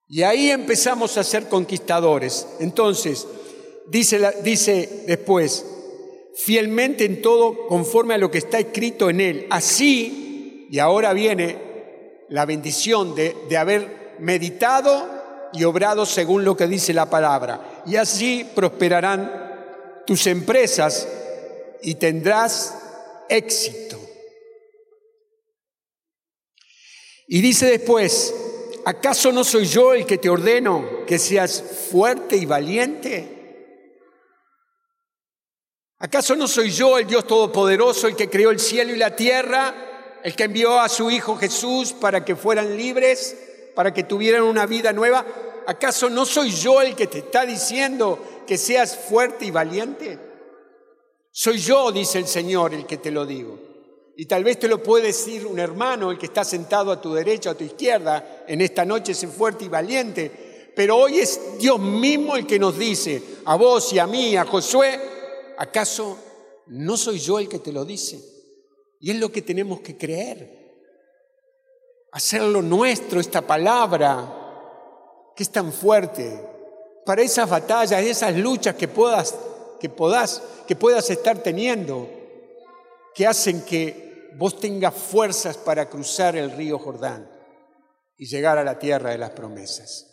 Y 0.06 0.22
ahí 0.22 0.52
empezamos 0.52 1.18
a 1.18 1.24
ser 1.24 1.48
conquistadores. 1.48 2.46
Entonces, 2.60 3.26
dice, 3.88 4.20
dice 4.42 5.04
después, 5.06 5.64
fielmente 6.36 7.04
en 7.04 7.22
todo 7.22 7.66
conforme 7.66 8.14
a 8.14 8.18
lo 8.18 8.30
que 8.30 8.38
está 8.38 8.58
escrito 8.58 9.10
en 9.10 9.20
él. 9.20 9.46
Así 9.50 10.68
y 10.70 10.78
ahora 10.78 11.12
viene 11.12 11.58
la 12.28 12.44
bendición 12.44 13.14
de, 13.14 13.56
haber 13.56 14.16
meditado 14.18 15.48
y 15.52 15.64
obrado 15.64 16.06
según 16.06 16.44
lo 16.44 16.56
que 16.56 16.66
dice 16.66 16.92
la 16.92 17.08
palabra. 17.08 17.82
Y 17.86 17.96
así 17.96 18.46
prosperarán 18.54 20.02
tus 20.06 20.26
empresas 20.26 21.08
y 21.82 21.94
tendrás 21.94 22.76
éxito. 23.28 23.98
Y 27.28 27.40
dice 27.40 27.66
después, 27.66 28.34
¿acaso 28.84 29.32
no 29.32 29.44
soy 29.44 29.66
yo 29.66 29.94
el 29.94 30.06
que 30.06 30.18
te 30.18 30.28
ordeno 30.28 31.04
que 31.06 31.18
seas 31.18 31.62
fuerte 31.90 32.36
y 32.36 32.46
valiente? 32.46 33.35
¿Acaso 35.98 36.36
no 36.36 36.46
soy 36.46 36.70
yo 36.70 36.98
el 36.98 37.06
Dios 37.06 37.26
Todopoderoso, 37.26 38.06
el 38.06 38.16
que 38.16 38.28
creó 38.28 38.50
el 38.50 38.60
cielo 38.60 38.94
y 38.94 38.98
la 38.98 39.16
tierra, 39.16 40.20
el 40.22 40.36
que 40.36 40.44
envió 40.44 40.78
a 40.78 40.90
su 40.90 41.10
Hijo 41.10 41.36
Jesús 41.36 41.94
para 41.94 42.22
que 42.22 42.36
fueran 42.36 42.76
libres, 42.76 43.34
para 43.74 43.94
que 43.94 44.04
tuvieran 44.04 44.42
una 44.42 44.66
vida 44.66 44.92
nueva? 44.92 45.24
¿Acaso 45.66 46.10
no 46.10 46.26
soy 46.26 46.50
yo 46.50 46.82
el 46.82 46.94
que 46.94 47.06
te 47.06 47.18
está 47.18 47.46
diciendo 47.46 48.42
que 48.46 48.58
seas 48.58 48.94
fuerte 48.94 49.46
y 49.46 49.50
valiente? 49.50 50.18
Soy 51.30 51.58
yo, 51.58 51.90
dice 51.90 52.18
el 52.18 52.26
Señor, 52.26 52.74
el 52.74 52.84
que 52.84 52.98
te 52.98 53.10
lo 53.10 53.24
digo. 53.24 53.58
Y 54.18 54.26
tal 54.26 54.44
vez 54.44 54.58
te 54.58 54.68
lo 54.68 54.82
puede 54.82 55.06
decir 55.06 55.46
un 55.46 55.58
hermano, 55.58 56.10
el 56.10 56.18
que 56.18 56.26
está 56.26 56.44
sentado 56.44 56.92
a 56.92 57.00
tu 57.00 57.14
derecha 57.14 57.50
o 57.50 57.52
a 57.52 57.56
tu 57.56 57.64
izquierda, 57.64 58.44
en 58.46 58.60
esta 58.60 58.84
noche, 58.84 59.14
sé 59.14 59.28
fuerte 59.28 59.64
y 59.64 59.68
valiente. 59.68 60.72
Pero 60.76 60.98
hoy 60.98 61.20
es 61.20 61.58
Dios 61.58 61.78
mismo 61.80 62.36
el 62.36 62.46
que 62.46 62.58
nos 62.58 62.78
dice, 62.78 63.22
a 63.46 63.56
vos 63.56 63.94
y 63.94 63.98
a 63.98 64.06
mí, 64.06 64.36
a 64.36 64.44
Josué, 64.44 65.15
¿acaso 65.56 66.18
no 66.66 66.96
soy 66.96 67.18
yo 67.18 67.38
el 67.38 67.48
que 67.48 67.58
te 67.58 67.72
lo 67.72 67.84
dice? 67.84 68.20
Y 69.00 69.10
es 69.10 69.16
lo 69.18 69.30
que 69.30 69.42
tenemos 69.42 69.80
que 69.80 69.96
creer. 69.96 70.64
Hacerlo 72.12 72.62
nuestro, 72.62 73.20
esta 73.20 73.42
palabra, 73.42 75.32
que 75.34 75.42
es 75.42 75.50
tan 75.50 75.72
fuerte, 75.72 76.42
para 77.04 77.22
esas 77.22 77.48
batallas, 77.48 78.02
esas 78.02 78.34
luchas 78.36 78.74
que 78.74 78.88
puedas, 78.88 79.34
que 79.78 79.88
puedas, 79.88 80.42
que 80.66 80.74
puedas 80.74 81.08
estar 81.10 81.38
teniendo, 81.38 82.08
que 83.14 83.26
hacen 83.26 83.62
que 83.62 84.30
vos 84.36 84.58
tengas 84.58 84.94
fuerzas 84.94 85.56
para 85.56 85.88
cruzar 85.88 86.36
el 86.36 86.50
río 86.50 86.78
Jordán 86.78 87.30
y 88.16 88.26
llegar 88.26 88.58
a 88.58 88.64
la 88.64 88.78
tierra 88.78 89.10
de 89.10 89.18
las 89.18 89.30
promesas. 89.30 90.12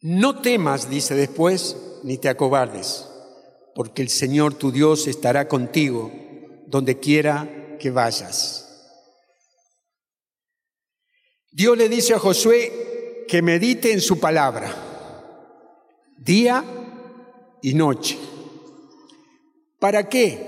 No 0.00 0.40
temas, 0.40 0.88
dice 0.88 1.14
después, 1.14 1.76
ni 2.02 2.18
te 2.18 2.28
acobardes, 2.28 3.08
porque 3.74 4.02
el 4.02 4.08
Señor 4.08 4.54
tu 4.54 4.72
Dios 4.72 5.06
estará 5.06 5.48
contigo 5.48 6.10
donde 6.66 6.98
quiera 6.98 7.76
que 7.78 7.90
vayas. 7.90 8.66
Dios 11.50 11.76
le 11.76 11.88
dice 11.88 12.14
a 12.14 12.18
Josué 12.18 13.24
que 13.26 13.42
medite 13.42 13.92
en 13.92 14.00
su 14.00 14.20
palabra, 14.20 14.72
día 16.18 16.64
y 17.62 17.74
noche. 17.74 18.18
¿Para 19.78 20.08
qué? 20.08 20.46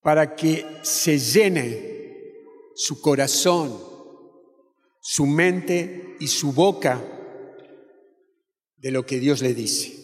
Para 0.00 0.36
que 0.36 0.64
se 0.82 1.18
llene 1.18 1.98
su 2.76 3.00
corazón, 3.00 3.76
su 5.00 5.26
mente 5.26 6.16
y 6.20 6.28
su 6.28 6.52
boca 6.52 7.02
de 8.78 8.90
lo 8.90 9.04
que 9.04 9.18
Dios 9.18 9.42
le 9.42 9.54
dice. 9.54 9.94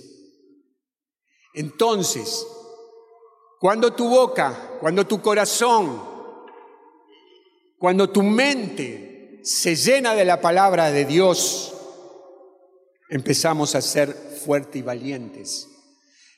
Entonces, 1.54 2.46
cuando 3.60 3.92
tu 3.92 4.08
boca, 4.08 4.76
cuando 4.80 5.06
tu 5.06 5.22
corazón, 5.22 6.02
cuando 7.78 8.10
tu 8.10 8.22
mente 8.22 9.40
se 9.44 9.76
llena 9.76 10.14
de 10.14 10.24
la 10.24 10.40
palabra 10.40 10.90
de 10.90 11.04
Dios, 11.04 11.72
empezamos 13.08 13.74
a 13.74 13.82
ser 13.82 14.12
fuertes 14.12 14.76
y 14.76 14.82
valientes. 14.82 15.68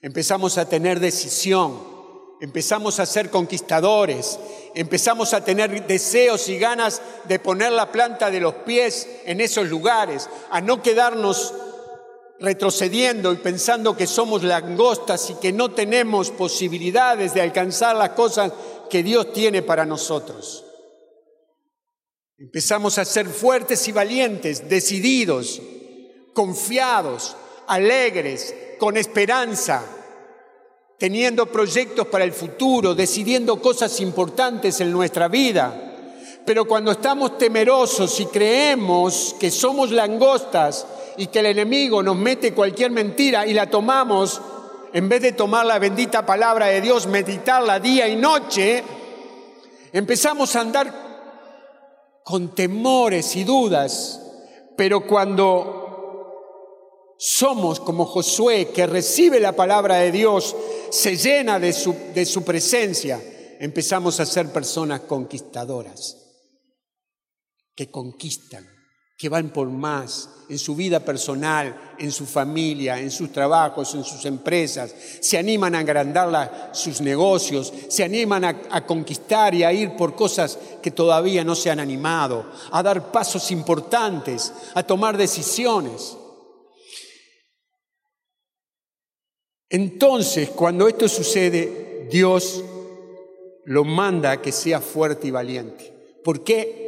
Empezamos 0.02 0.58
a 0.58 0.68
tener 0.68 1.00
decisión, 1.00 1.80
empezamos 2.40 3.00
a 3.00 3.06
ser 3.06 3.30
conquistadores, 3.30 4.38
empezamos 4.74 5.32
a 5.32 5.42
tener 5.42 5.86
deseos 5.86 6.48
y 6.48 6.58
ganas 6.58 7.00
de 7.24 7.38
poner 7.38 7.72
la 7.72 7.90
planta 7.90 8.30
de 8.30 8.40
los 8.40 8.54
pies 8.56 9.08
en 9.24 9.40
esos 9.40 9.68
lugares, 9.68 10.28
a 10.50 10.60
no 10.60 10.82
quedarnos 10.82 11.54
retrocediendo 12.40 13.32
y 13.32 13.36
pensando 13.36 13.96
que 13.96 14.06
somos 14.06 14.42
langostas 14.42 15.30
y 15.30 15.34
que 15.36 15.52
no 15.52 15.70
tenemos 15.70 16.30
posibilidades 16.30 17.34
de 17.34 17.42
alcanzar 17.42 17.96
las 17.96 18.10
cosas 18.10 18.52
que 18.90 19.02
Dios 19.02 19.32
tiene 19.32 19.62
para 19.62 19.86
nosotros. 19.86 20.64
Empezamos 22.38 22.98
a 22.98 23.04
ser 23.04 23.26
fuertes 23.28 23.88
y 23.88 23.92
valientes, 23.92 24.68
decididos, 24.68 25.60
confiados, 26.34 27.34
alegres, 27.66 28.54
con 28.78 28.98
esperanza, 28.98 29.82
teniendo 30.98 31.46
proyectos 31.46 32.06
para 32.08 32.24
el 32.24 32.32
futuro, 32.32 32.94
decidiendo 32.94 33.60
cosas 33.62 34.00
importantes 34.00 34.80
en 34.80 34.92
nuestra 34.92 35.28
vida. 35.28 35.82
Pero 36.44 36.66
cuando 36.66 36.92
estamos 36.92 37.38
temerosos 37.38 38.20
y 38.20 38.26
creemos 38.26 39.34
que 39.40 39.50
somos 39.50 39.90
langostas 39.90 40.86
y 41.16 41.28
que 41.28 41.40
el 41.40 41.46
enemigo 41.46 42.02
nos 42.02 42.16
mete 42.16 42.52
cualquier 42.52 42.90
mentira 42.90 43.46
y 43.46 43.54
la 43.54 43.68
tomamos, 43.68 44.40
en 44.92 45.08
vez 45.08 45.22
de 45.22 45.32
tomar 45.32 45.66
la 45.66 45.78
bendita 45.78 46.24
palabra 46.24 46.66
de 46.66 46.80
Dios, 46.80 47.06
meditarla 47.06 47.80
día 47.80 48.08
y 48.08 48.16
noche, 48.16 48.82
empezamos 49.92 50.54
a 50.56 50.60
andar 50.60 52.20
con 52.24 52.54
temores 52.54 53.36
y 53.36 53.44
dudas. 53.44 54.22
Pero 54.76 55.06
cuando 55.06 57.14
somos 57.18 57.80
como 57.80 58.04
Josué, 58.04 58.70
que 58.72 58.86
recibe 58.86 59.40
la 59.40 59.52
palabra 59.52 59.96
de 59.96 60.12
Dios, 60.12 60.54
se 60.90 61.16
llena 61.16 61.58
de 61.58 61.72
su, 61.72 61.94
de 62.14 62.26
su 62.26 62.44
presencia, 62.44 63.22
empezamos 63.58 64.20
a 64.20 64.26
ser 64.26 64.52
personas 64.52 65.00
conquistadoras, 65.00 66.16
que 67.74 67.90
conquistan 67.90 68.75
que 69.16 69.28
van 69.28 69.50
por 69.50 69.68
más 69.68 70.28
en 70.48 70.58
su 70.58 70.76
vida 70.76 71.00
personal, 71.00 71.94
en 71.98 72.12
su 72.12 72.26
familia, 72.26 73.00
en 73.00 73.10
sus 73.10 73.32
trabajos, 73.32 73.94
en 73.94 74.04
sus 74.04 74.24
empresas, 74.26 74.94
se 75.20 75.38
animan 75.38 75.74
a 75.74 75.80
agrandar 75.80 76.70
sus 76.72 77.00
negocios, 77.00 77.72
se 77.88 78.04
animan 78.04 78.44
a, 78.44 78.62
a 78.70 78.86
conquistar 78.86 79.54
y 79.54 79.64
a 79.64 79.72
ir 79.72 79.96
por 79.96 80.14
cosas 80.14 80.58
que 80.82 80.90
todavía 80.90 81.42
no 81.42 81.54
se 81.54 81.70
han 81.70 81.80
animado, 81.80 82.46
a 82.70 82.82
dar 82.82 83.10
pasos 83.10 83.50
importantes, 83.50 84.52
a 84.74 84.82
tomar 84.82 85.16
decisiones. 85.16 86.16
Entonces, 89.68 90.50
cuando 90.50 90.86
esto 90.86 91.08
sucede, 91.08 92.06
Dios 92.10 92.62
lo 93.64 93.82
manda 93.82 94.30
a 94.30 94.42
que 94.42 94.52
sea 94.52 94.80
fuerte 94.80 95.26
y 95.26 95.32
valiente. 95.32 95.92
¿Por 96.22 96.44
qué? 96.44 96.85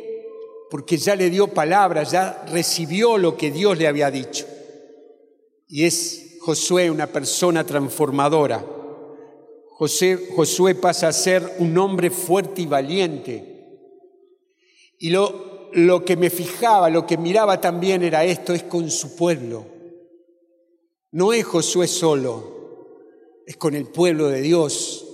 Porque 0.70 0.96
ya 0.96 1.16
le 1.16 1.30
dio 1.30 1.48
palabra, 1.48 2.02
ya 2.02 2.44
recibió 2.50 3.16
lo 3.16 3.36
que 3.36 3.50
Dios 3.50 3.78
le 3.78 3.86
había 3.86 4.10
dicho. 4.10 4.46
Y 5.66 5.84
es 5.84 6.38
Josué 6.40 6.90
una 6.90 7.06
persona 7.06 7.64
transformadora. 7.64 8.64
Josué 9.70 10.74
pasa 10.74 11.08
a 11.08 11.12
ser 11.12 11.56
un 11.58 11.76
hombre 11.78 12.10
fuerte 12.10 12.62
y 12.62 12.66
valiente. 12.66 13.58
Y 14.98 15.10
lo, 15.10 15.70
lo 15.72 16.04
que 16.04 16.16
me 16.16 16.30
fijaba, 16.30 16.90
lo 16.90 17.06
que 17.06 17.16
miraba 17.16 17.60
también 17.60 18.02
era 18.02 18.24
esto, 18.24 18.52
es 18.52 18.64
con 18.64 18.90
su 18.90 19.14
pueblo. 19.14 19.66
No 21.10 21.32
es 21.32 21.44
Josué 21.44 21.86
solo, 21.86 22.94
es 23.46 23.56
con 23.56 23.74
el 23.74 23.86
pueblo 23.86 24.28
de 24.28 24.40
Dios. 24.40 25.06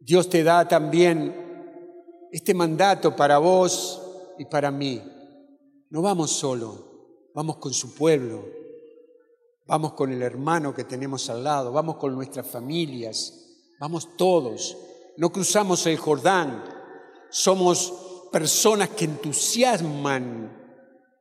Dios 0.00 0.28
te 0.28 0.42
da 0.42 0.68
también 0.68 1.34
este 2.32 2.54
mandato 2.54 3.16
para 3.16 3.38
vos, 3.38 4.03
y 4.38 4.44
para 4.46 4.70
mí. 4.70 5.02
No 5.90 6.02
vamos 6.02 6.32
solo, 6.32 7.30
vamos 7.34 7.56
con 7.58 7.72
su 7.72 7.94
pueblo, 7.94 8.44
vamos 9.66 9.92
con 9.92 10.12
el 10.12 10.22
hermano 10.22 10.74
que 10.74 10.84
tenemos 10.84 11.30
al 11.30 11.44
lado, 11.44 11.72
vamos 11.72 11.96
con 11.96 12.14
nuestras 12.14 12.46
familias, 12.46 13.34
vamos 13.78 14.16
todos. 14.16 14.76
No 15.16 15.30
cruzamos 15.30 15.86
el 15.86 15.96
Jordán, 15.96 16.64
somos 17.30 17.92
personas 18.32 18.90
que 18.90 19.04
entusiasman 19.04 20.64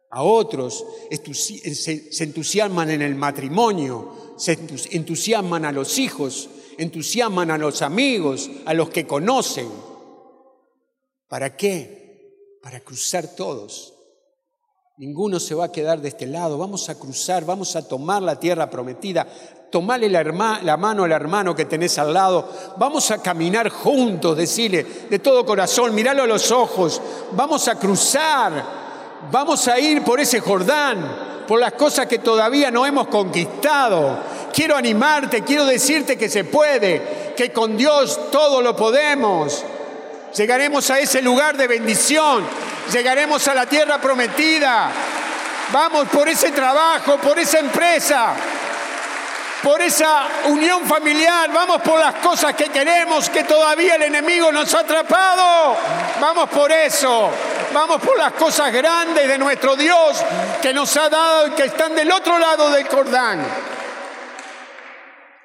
a 0.10 0.24
otros, 0.24 0.86
se 1.10 2.24
entusiasman 2.24 2.90
en 2.90 3.02
el 3.02 3.16
matrimonio, 3.16 4.36
se 4.38 4.58
entusiasman 4.92 5.66
a 5.66 5.72
los 5.72 6.00
hijos, 6.00 6.50
entusiasman 6.78 7.52
a 7.52 7.58
los 7.58 7.82
amigos, 7.82 8.50
a 8.66 8.74
los 8.74 8.90
que 8.90 9.06
conocen. 9.06 9.68
¿Para 11.28 11.56
qué? 11.56 12.03
Para 12.64 12.80
cruzar 12.80 13.28
todos. 13.28 13.94
Ninguno 14.98 15.38
se 15.40 15.54
va 15.54 15.66
a 15.66 15.72
quedar 15.72 16.00
de 16.00 16.08
este 16.08 16.26
lado. 16.26 16.58
Vamos 16.58 16.88
a 16.88 16.96
cruzar, 16.96 17.44
vamos 17.44 17.76
a 17.76 17.86
tomar 17.86 18.22
la 18.22 18.40
tierra 18.40 18.70
prometida. 18.70 19.28
Tomale 19.70 20.10
la, 20.10 20.24
la, 20.64 20.78
mano 20.78 21.04
al 21.04 21.12
hermano 21.12 21.54
que 21.54 21.66
tenés 21.66 22.00
al 22.00 22.14
lado. 22.14 22.48
Vamos 22.78 23.12
a 23.12 23.22
caminar 23.22 23.68
juntos, 23.68 24.38
decirle 24.38 24.86
de 25.10 25.20
todo 25.20 25.46
corazón, 25.46 25.94
míralo 25.94 26.24
a 26.24 26.28
los 26.28 26.52
ojos. 26.52 27.02
Vamos 27.34 27.68
a 27.68 27.78
cruzar. 27.78 28.84
Vamos 29.30 29.68
a 29.68 29.78
ir 29.78 30.02
por 30.04 30.22
ese 30.22 30.40
Jordán, 30.40 31.44
por 31.48 31.60
las 31.60 31.74
cosas 31.74 32.08
que 32.08 32.20
todavía 32.20 32.72
no 32.72 32.86
hemos 32.86 33.08
conquistado. 33.08 34.20
Quiero 34.54 34.78
animarte, 34.78 35.44
quiero 35.44 35.66
decirte 35.66 36.18
que 36.18 36.30
se 36.30 36.46
puede, 36.46 37.34
que 37.36 37.52
con 37.52 37.76
Dios 37.76 38.32
todo 38.32 38.62
lo 38.62 38.74
podemos. 38.76 39.66
Llegaremos 40.36 40.90
a 40.90 41.00
ese 41.00 41.22
lugar 41.22 41.56
de 41.56 41.68
bendición, 41.68 42.44
llegaremos 42.92 43.48
a 43.48 43.54
la 43.54 43.68
tierra 43.68 44.00
prometida. 44.00 44.90
Vamos 45.72 46.08
por 46.10 46.28
ese 46.28 46.52
trabajo, 46.52 47.18
por 47.18 47.38
esa 47.38 47.60
empresa, 47.60 48.34
por 49.62 49.80
esa 49.82 50.28
unión 50.46 50.86
familiar, 50.86 51.52
vamos 51.54 51.82
por 51.82 52.00
las 52.00 52.16
cosas 52.16 52.54
que 52.56 52.66
queremos 52.66 53.30
que 53.30 53.44
todavía 53.44 53.96
el 53.96 54.04
enemigo 54.04 54.52
nos 54.52 54.74
ha 54.74 54.80
atrapado. 54.80 55.78
Vamos 56.20 56.50
por 56.50 56.72
eso, 56.72 57.30
vamos 57.72 58.02
por 58.02 58.18
las 58.18 58.34
cosas 58.34 58.74
grandes 58.74 59.28
de 59.28 59.38
nuestro 59.38 59.76
Dios 59.76 60.24
que 60.62 60.74
nos 60.74 60.98
ha 60.98 61.10
dado 61.10 61.48
y 61.48 61.52
que 61.52 61.66
están 61.66 61.96
del 61.96 62.12
otro 62.12 62.40
lado 62.40 62.72
del 62.72 62.88
Jordán. 62.88 63.40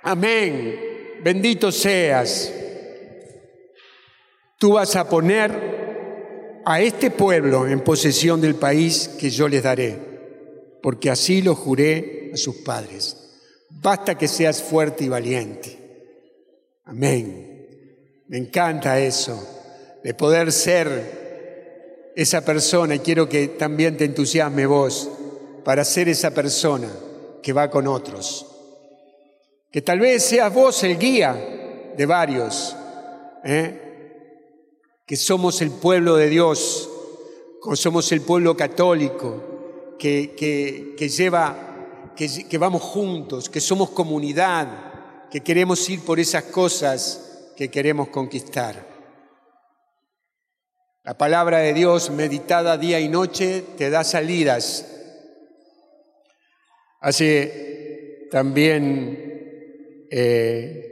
Amén. 0.02 1.16
Bendito 1.20 1.70
seas. 1.70 2.52
Tú 4.58 4.72
vas 4.72 4.96
a 4.96 5.08
poner 5.08 6.62
a 6.64 6.80
este 6.80 7.12
pueblo 7.12 7.68
en 7.68 7.80
posesión 7.80 8.40
del 8.40 8.56
país 8.56 9.08
que 9.18 9.30
yo 9.30 9.48
les 9.48 9.62
daré, 9.62 9.96
porque 10.82 11.10
así 11.10 11.42
lo 11.42 11.54
juré 11.54 12.32
a 12.34 12.36
sus 12.36 12.56
padres. 12.56 13.16
Basta 13.70 14.18
que 14.18 14.26
seas 14.26 14.60
fuerte 14.60 15.04
y 15.04 15.08
valiente. 15.08 15.78
Amén. 16.84 18.24
Me 18.26 18.36
encanta 18.36 18.98
eso, 18.98 19.40
de 20.02 20.12
poder 20.14 20.50
ser 20.50 22.12
esa 22.16 22.44
persona, 22.44 22.96
y 22.96 22.98
quiero 22.98 23.28
que 23.28 23.48
también 23.48 23.96
te 23.96 24.04
entusiasme 24.04 24.66
vos, 24.66 25.08
para 25.64 25.84
ser 25.84 26.08
esa 26.08 26.32
persona 26.32 26.88
que 27.42 27.52
va 27.52 27.70
con 27.70 27.86
otros. 27.86 28.44
Que 29.70 29.82
tal 29.82 30.00
vez 30.00 30.24
seas 30.24 30.52
vos 30.52 30.82
el 30.82 30.98
guía 30.98 31.92
de 31.96 32.06
varios. 32.06 32.76
¿eh? 33.44 33.87
Que 35.08 35.16
somos 35.16 35.62
el 35.62 35.70
pueblo 35.70 36.16
de 36.16 36.28
Dios, 36.28 36.90
que 37.64 37.76
somos 37.76 38.12
el 38.12 38.20
pueblo 38.20 38.54
católico, 38.54 39.96
que, 39.98 40.34
que, 40.36 41.08
lleva, 41.08 42.12
que, 42.14 42.46
que 42.46 42.58
vamos 42.58 42.82
juntos, 42.82 43.48
que 43.48 43.62
somos 43.62 43.88
comunidad, 43.88 45.28
que 45.30 45.40
queremos 45.40 45.88
ir 45.88 46.04
por 46.04 46.20
esas 46.20 46.44
cosas 46.44 47.52
que 47.56 47.70
queremos 47.70 48.08
conquistar. 48.08 48.86
La 51.04 51.16
palabra 51.16 51.60
de 51.60 51.72
Dios 51.72 52.10
meditada 52.10 52.76
día 52.76 53.00
y 53.00 53.08
noche 53.08 53.64
te 53.78 53.88
da 53.88 54.04
salidas. 54.04 54.94
Hace 57.00 58.28
también 58.30 60.06
eh, 60.10 60.84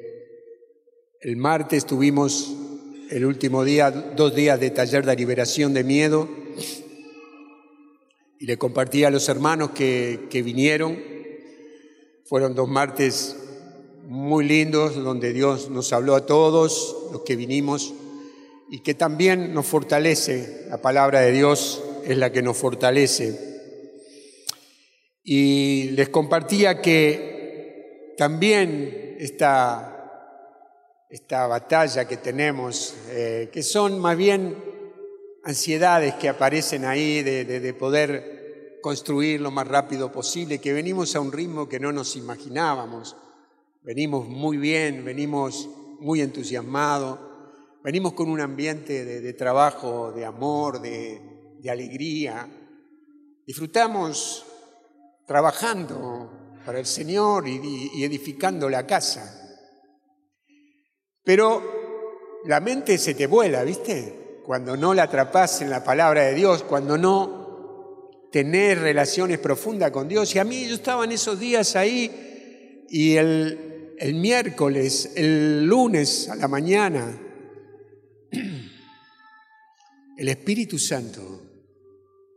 el 1.20 1.36
martes 1.36 1.84
tuvimos 1.84 2.65
el 3.10 3.24
último 3.24 3.64
día, 3.64 3.90
dos 3.90 4.34
días 4.34 4.58
de 4.58 4.70
taller 4.70 5.04
de 5.04 5.16
liberación 5.16 5.74
de 5.74 5.84
miedo, 5.84 6.28
y 8.38 8.46
le 8.46 8.58
compartí 8.58 9.04
a 9.04 9.10
los 9.10 9.28
hermanos 9.28 9.70
que, 9.70 10.26
que 10.30 10.42
vinieron. 10.42 10.98
Fueron 12.24 12.54
dos 12.54 12.68
martes 12.68 13.36
muy 14.04 14.44
lindos, 14.44 14.96
donde 14.96 15.32
Dios 15.32 15.70
nos 15.70 15.92
habló 15.92 16.14
a 16.16 16.26
todos 16.26 17.08
los 17.12 17.22
que 17.22 17.36
vinimos 17.36 17.94
y 18.70 18.80
que 18.80 18.94
también 18.94 19.54
nos 19.54 19.66
fortalece. 19.66 20.66
La 20.68 20.82
palabra 20.82 21.20
de 21.20 21.32
Dios 21.32 21.82
es 22.04 22.18
la 22.18 22.32
que 22.32 22.42
nos 22.42 22.56
fortalece. 22.56 23.56
Y 25.24 25.90
les 25.90 26.08
compartía 26.08 26.80
que 26.82 28.14
también 28.16 29.16
esta 29.18 29.95
esta 31.08 31.46
batalla 31.46 32.06
que 32.06 32.16
tenemos, 32.16 32.94
eh, 33.08 33.48
que 33.52 33.62
son 33.62 33.98
más 33.98 34.16
bien 34.16 34.56
ansiedades 35.44 36.14
que 36.14 36.28
aparecen 36.28 36.84
ahí 36.84 37.22
de, 37.22 37.74
poder 37.74 38.80
construir 38.82 39.40
lo 39.40 39.52
más 39.52 39.68
rápido 39.68 40.10
posible, 40.10 40.60
que 40.60 40.72
venimos 40.72 41.14
a 41.14 41.20
un 41.20 41.30
ritmo 41.30 41.68
que 41.68 41.78
no 41.78 41.92
nos 41.92 42.16
imaginábamos. 42.16 43.16
Venimos 43.82 44.28
muy 44.28 44.56
bien, 44.56 45.04
venimos 45.04 45.68
muy 46.00 46.20
entusiasmados, 46.20 47.20
venimos 47.84 48.14
con 48.14 48.28
un 48.28 48.40
ambiente 48.40 49.04
de, 49.04 49.32
trabajo, 49.34 50.10
de 50.10 50.24
amor, 50.24 50.80
de, 50.80 51.34
alegría. 51.70 52.48
Disfrutamos 53.44 54.44
trabajando 55.26 56.60
para 56.64 56.78
el 56.78 56.86
Señor 56.86 57.48
y 57.48 58.04
edificando 58.04 58.68
la 58.68 58.86
casa. 58.86 59.45
Pero 61.26 62.40
la 62.44 62.60
mente 62.60 62.96
se 62.98 63.14
te 63.14 63.26
vuela, 63.26 63.64
¿viste? 63.64 64.38
Cuando 64.44 64.76
no 64.76 64.94
la 64.94 65.02
atrapas 65.02 65.60
en 65.60 65.70
la 65.70 65.82
palabra 65.82 66.22
de 66.22 66.34
Dios, 66.34 66.62
cuando 66.62 66.96
no 66.96 68.28
tenés 68.30 68.78
relaciones 68.78 69.40
profundas 69.40 69.90
con 69.90 70.06
Dios. 70.06 70.32
Y 70.36 70.38
a 70.38 70.44
mí 70.44 70.68
yo 70.68 70.76
estaba 70.76 71.04
en 71.04 71.10
esos 71.10 71.40
días 71.40 71.74
ahí 71.74 72.84
y 72.88 73.16
el, 73.16 73.96
el 73.98 74.14
miércoles, 74.14 75.14
el 75.16 75.66
lunes 75.66 76.28
a 76.28 76.36
la 76.36 76.46
mañana, 76.46 77.20
el 80.16 80.28
Espíritu 80.28 80.78
Santo 80.78 81.42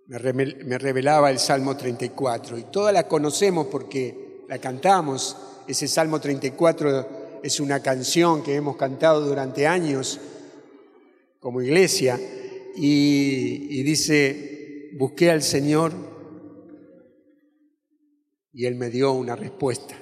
me 0.08 0.80
revelaba 0.80 1.30
el 1.30 1.38
Salmo 1.38 1.78
34 1.78 2.58
y 2.58 2.64
todas 2.72 2.92
la 2.92 3.08
conocemos 3.08 3.68
porque 3.68 4.46
la 4.50 4.58
cantamos, 4.58 5.38
ese 5.68 5.88
Salmo 5.88 6.20
34 6.20 7.19
es 7.44 7.60
una 7.60 7.82
canción 7.82 8.44
que 8.44 8.56
hemos 8.56 8.78
cantado 8.78 9.26
durante 9.26 9.68
años 9.68 10.20
como 11.40 11.62
iglesia 11.62 12.20
y, 12.76 13.84
dice, 13.84 14.92
busqué 14.98 15.32
al 15.32 15.42
Señor 15.42 15.94
y 18.52 18.66
Él 18.66 18.76
me 18.76 18.90
dio 18.90 19.12
una 19.14 19.36
respuesta 19.36 19.96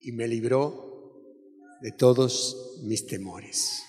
y 0.00 0.12
me 0.12 0.28
libró 0.28 0.86
de 1.80 1.92
todos 1.92 2.80
mis 2.84 3.06
temores. 3.06 3.82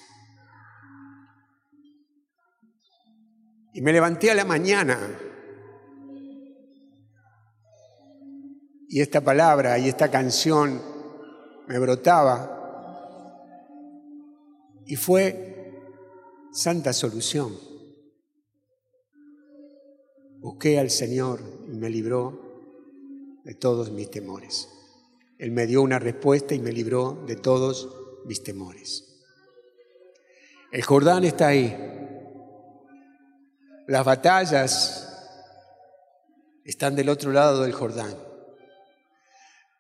Y 3.74 3.82
me 3.82 3.94
levanté 3.94 4.32
a 4.32 4.36
la 4.36 4.46
mañana 4.46 4.98
y 8.90 9.02
esta 9.02 9.22
palabra 9.22 9.78
y 9.78 9.88
esta 9.88 10.10
canción 10.10 10.82
me 11.68 11.80
brotaba. 11.80 12.54
Y 14.86 14.96
fue 14.96 15.82
santa 16.52 16.94
solución. 16.94 17.58
Busqué 20.40 20.80
al 20.80 20.90
Señor 20.90 21.42
y 21.68 21.76
me 21.76 21.90
libró 21.90 23.42
de 23.44 23.54
todos 23.54 23.92
mis 23.92 24.10
temores. 24.10 24.70
Él 25.38 25.52
me 25.52 25.68
dio 25.68 25.82
una 25.82 26.00
respuesta 26.00 26.56
y 26.56 26.60
me 26.60 26.72
libró 26.72 27.24
de 27.28 27.36
todos 27.36 27.90
mis 28.26 28.44
temores. 28.44 29.04
El 30.72 30.84
Jordán 30.84 31.26
está 31.26 31.48
ahí. 31.48 31.76
Las 33.88 34.06
batallas 34.06 35.04
están 36.64 36.96
del 36.96 37.10
otro 37.10 37.32
lado 37.32 37.64
del 37.64 37.74
Jordán. 37.74 38.16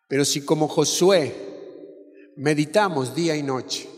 Pero 0.07 0.23
si 0.23 0.41
como 0.41 0.67
Josué 0.67 1.46
meditamos 2.37 3.15
día 3.15 3.35
y 3.35 3.43
noche, 3.43 3.89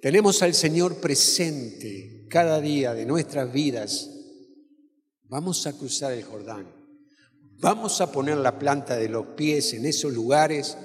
tenemos 0.00 0.42
al 0.42 0.54
Señor 0.54 0.96
presente 0.96 2.26
cada 2.28 2.60
día 2.60 2.94
de 2.94 3.06
nuestras 3.06 3.52
vidas, 3.52 4.10
vamos 5.24 5.66
a 5.66 5.72
cruzar 5.72 6.12
el 6.12 6.24
Jordán, 6.24 6.66
vamos 7.60 8.00
a 8.00 8.10
poner 8.10 8.36
la 8.38 8.58
planta 8.58 8.96
de 8.96 9.08
los 9.08 9.26
pies 9.28 9.72
en 9.74 9.86
esos 9.86 10.12
lugares 10.12 10.76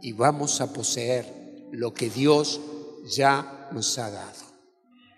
y 0.00 0.12
vamos 0.12 0.60
a 0.60 0.72
poseer 0.72 1.68
lo 1.72 1.92
que 1.92 2.10
Dios 2.10 2.60
ya 3.06 3.68
nos 3.72 3.98
ha 3.98 4.10
dado. 4.10 4.44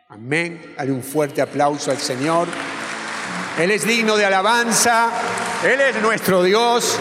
Amén. 0.09 0.75
Dale 0.77 0.93
un 0.93 1.03
fuerte 1.03 1.43
aplauso 1.43 1.91
al 1.91 1.99
Señor. 1.99 2.47
Él 3.59 3.71
es 3.71 3.87
digno 3.87 4.17
de 4.17 4.25
alabanza, 4.25 5.11
Él 5.65 5.81
es 5.81 6.01
nuestro 6.01 6.43
Dios, 6.43 6.97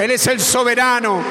Él 0.00 0.10
es 0.10 0.26
el 0.26 0.40
soberano. 0.40 1.22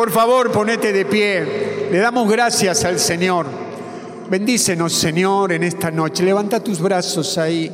Por 0.00 0.10
favor, 0.10 0.50
ponete 0.50 0.94
de 0.94 1.04
pie. 1.04 1.90
Le 1.92 1.98
damos 1.98 2.26
gracias 2.26 2.86
al 2.86 2.98
Señor. 2.98 3.46
Bendícenos, 4.30 4.94
Señor, 4.94 5.52
en 5.52 5.62
esta 5.62 5.90
noche. 5.90 6.22
Levanta 6.22 6.64
tus 6.64 6.80
brazos 6.80 7.36
ahí. 7.36 7.70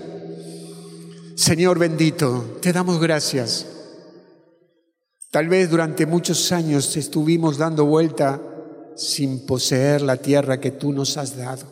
Señor 1.37 1.79
bendito, 1.79 2.59
te 2.61 2.73
damos 2.73 2.99
gracias. 3.01 3.65
Tal 5.31 5.47
vez 5.47 5.71
durante 5.71 6.05
muchos 6.05 6.51
años 6.51 6.97
estuvimos 6.97 7.59
dando 7.59 7.87
vuelta 7.87 8.43
sin 8.97 9.47
poseer 9.47 10.03
la 10.03 10.17
tierra 10.17 10.59
que 10.59 10.73
tú 10.73 10.93
nos 10.93 11.17
has 11.19 11.37
dado. 11.37 11.65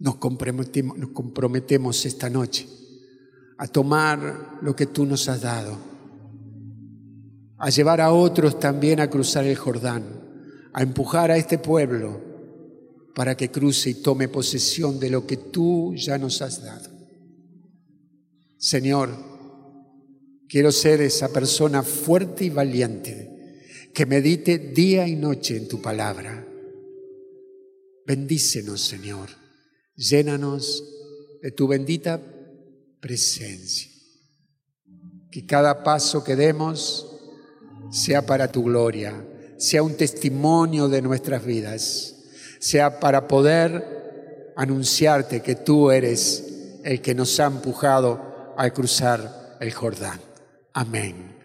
Nos 0.00 0.16
comprometemos, 0.16 0.98
nos 0.98 1.10
comprometemos 1.10 2.04
esta 2.04 2.28
noche 2.28 2.66
a 3.58 3.68
tomar 3.68 4.58
lo 4.60 4.74
que 4.74 4.86
tú 4.86 5.06
nos 5.06 5.28
has 5.28 5.42
dado, 5.42 5.78
a 7.58 7.70
llevar 7.70 8.00
a 8.00 8.12
otros 8.12 8.58
también 8.60 9.00
a 9.00 9.10
cruzar 9.10 9.44
el 9.44 9.56
Jordán, 9.56 10.70
a 10.72 10.82
empujar 10.82 11.30
a 11.30 11.36
este 11.36 11.58
pueblo 11.58 12.20
para 13.14 13.36
que 13.36 13.50
cruce 13.50 13.90
y 13.90 13.94
tome 13.94 14.28
posesión 14.28 15.00
de 15.00 15.10
lo 15.10 15.26
que 15.26 15.36
tú 15.36 15.92
ya 15.96 16.18
nos 16.18 16.40
has 16.40 16.62
dado. 16.62 16.88
Señor, 18.56 19.10
quiero 20.48 20.70
ser 20.70 21.00
esa 21.00 21.28
persona 21.28 21.82
fuerte 21.82 22.44
y 22.44 22.50
valiente 22.50 23.28
que 23.92 24.06
medite 24.06 24.58
día 24.58 25.08
y 25.08 25.16
noche 25.16 25.56
en 25.56 25.66
tu 25.66 25.82
palabra. 25.82 26.46
Bendícenos, 28.06 28.80
Señor. 28.80 29.28
Llénanos 29.96 30.84
de 31.42 31.50
tu 31.50 31.66
bendita 31.66 32.22
presencia. 33.00 33.90
Que 35.30 35.44
cada 35.44 35.82
paso 35.82 36.22
que 36.22 36.36
demos 36.36 37.17
sea 37.90 38.26
para 38.26 38.48
tu 38.48 38.64
gloria, 38.64 39.14
sea 39.56 39.82
un 39.82 39.96
testimonio 39.96 40.88
de 40.88 41.02
nuestras 41.02 41.44
vidas, 41.44 42.14
sea 42.58 43.00
para 43.00 43.28
poder 43.28 44.52
anunciarte 44.56 45.40
que 45.40 45.54
tú 45.54 45.90
eres 45.90 46.80
el 46.84 47.00
que 47.00 47.14
nos 47.14 47.38
ha 47.40 47.46
empujado 47.46 48.54
a 48.56 48.70
cruzar 48.70 49.56
el 49.60 49.72
Jordán. 49.72 50.20
Amén. 50.72 51.37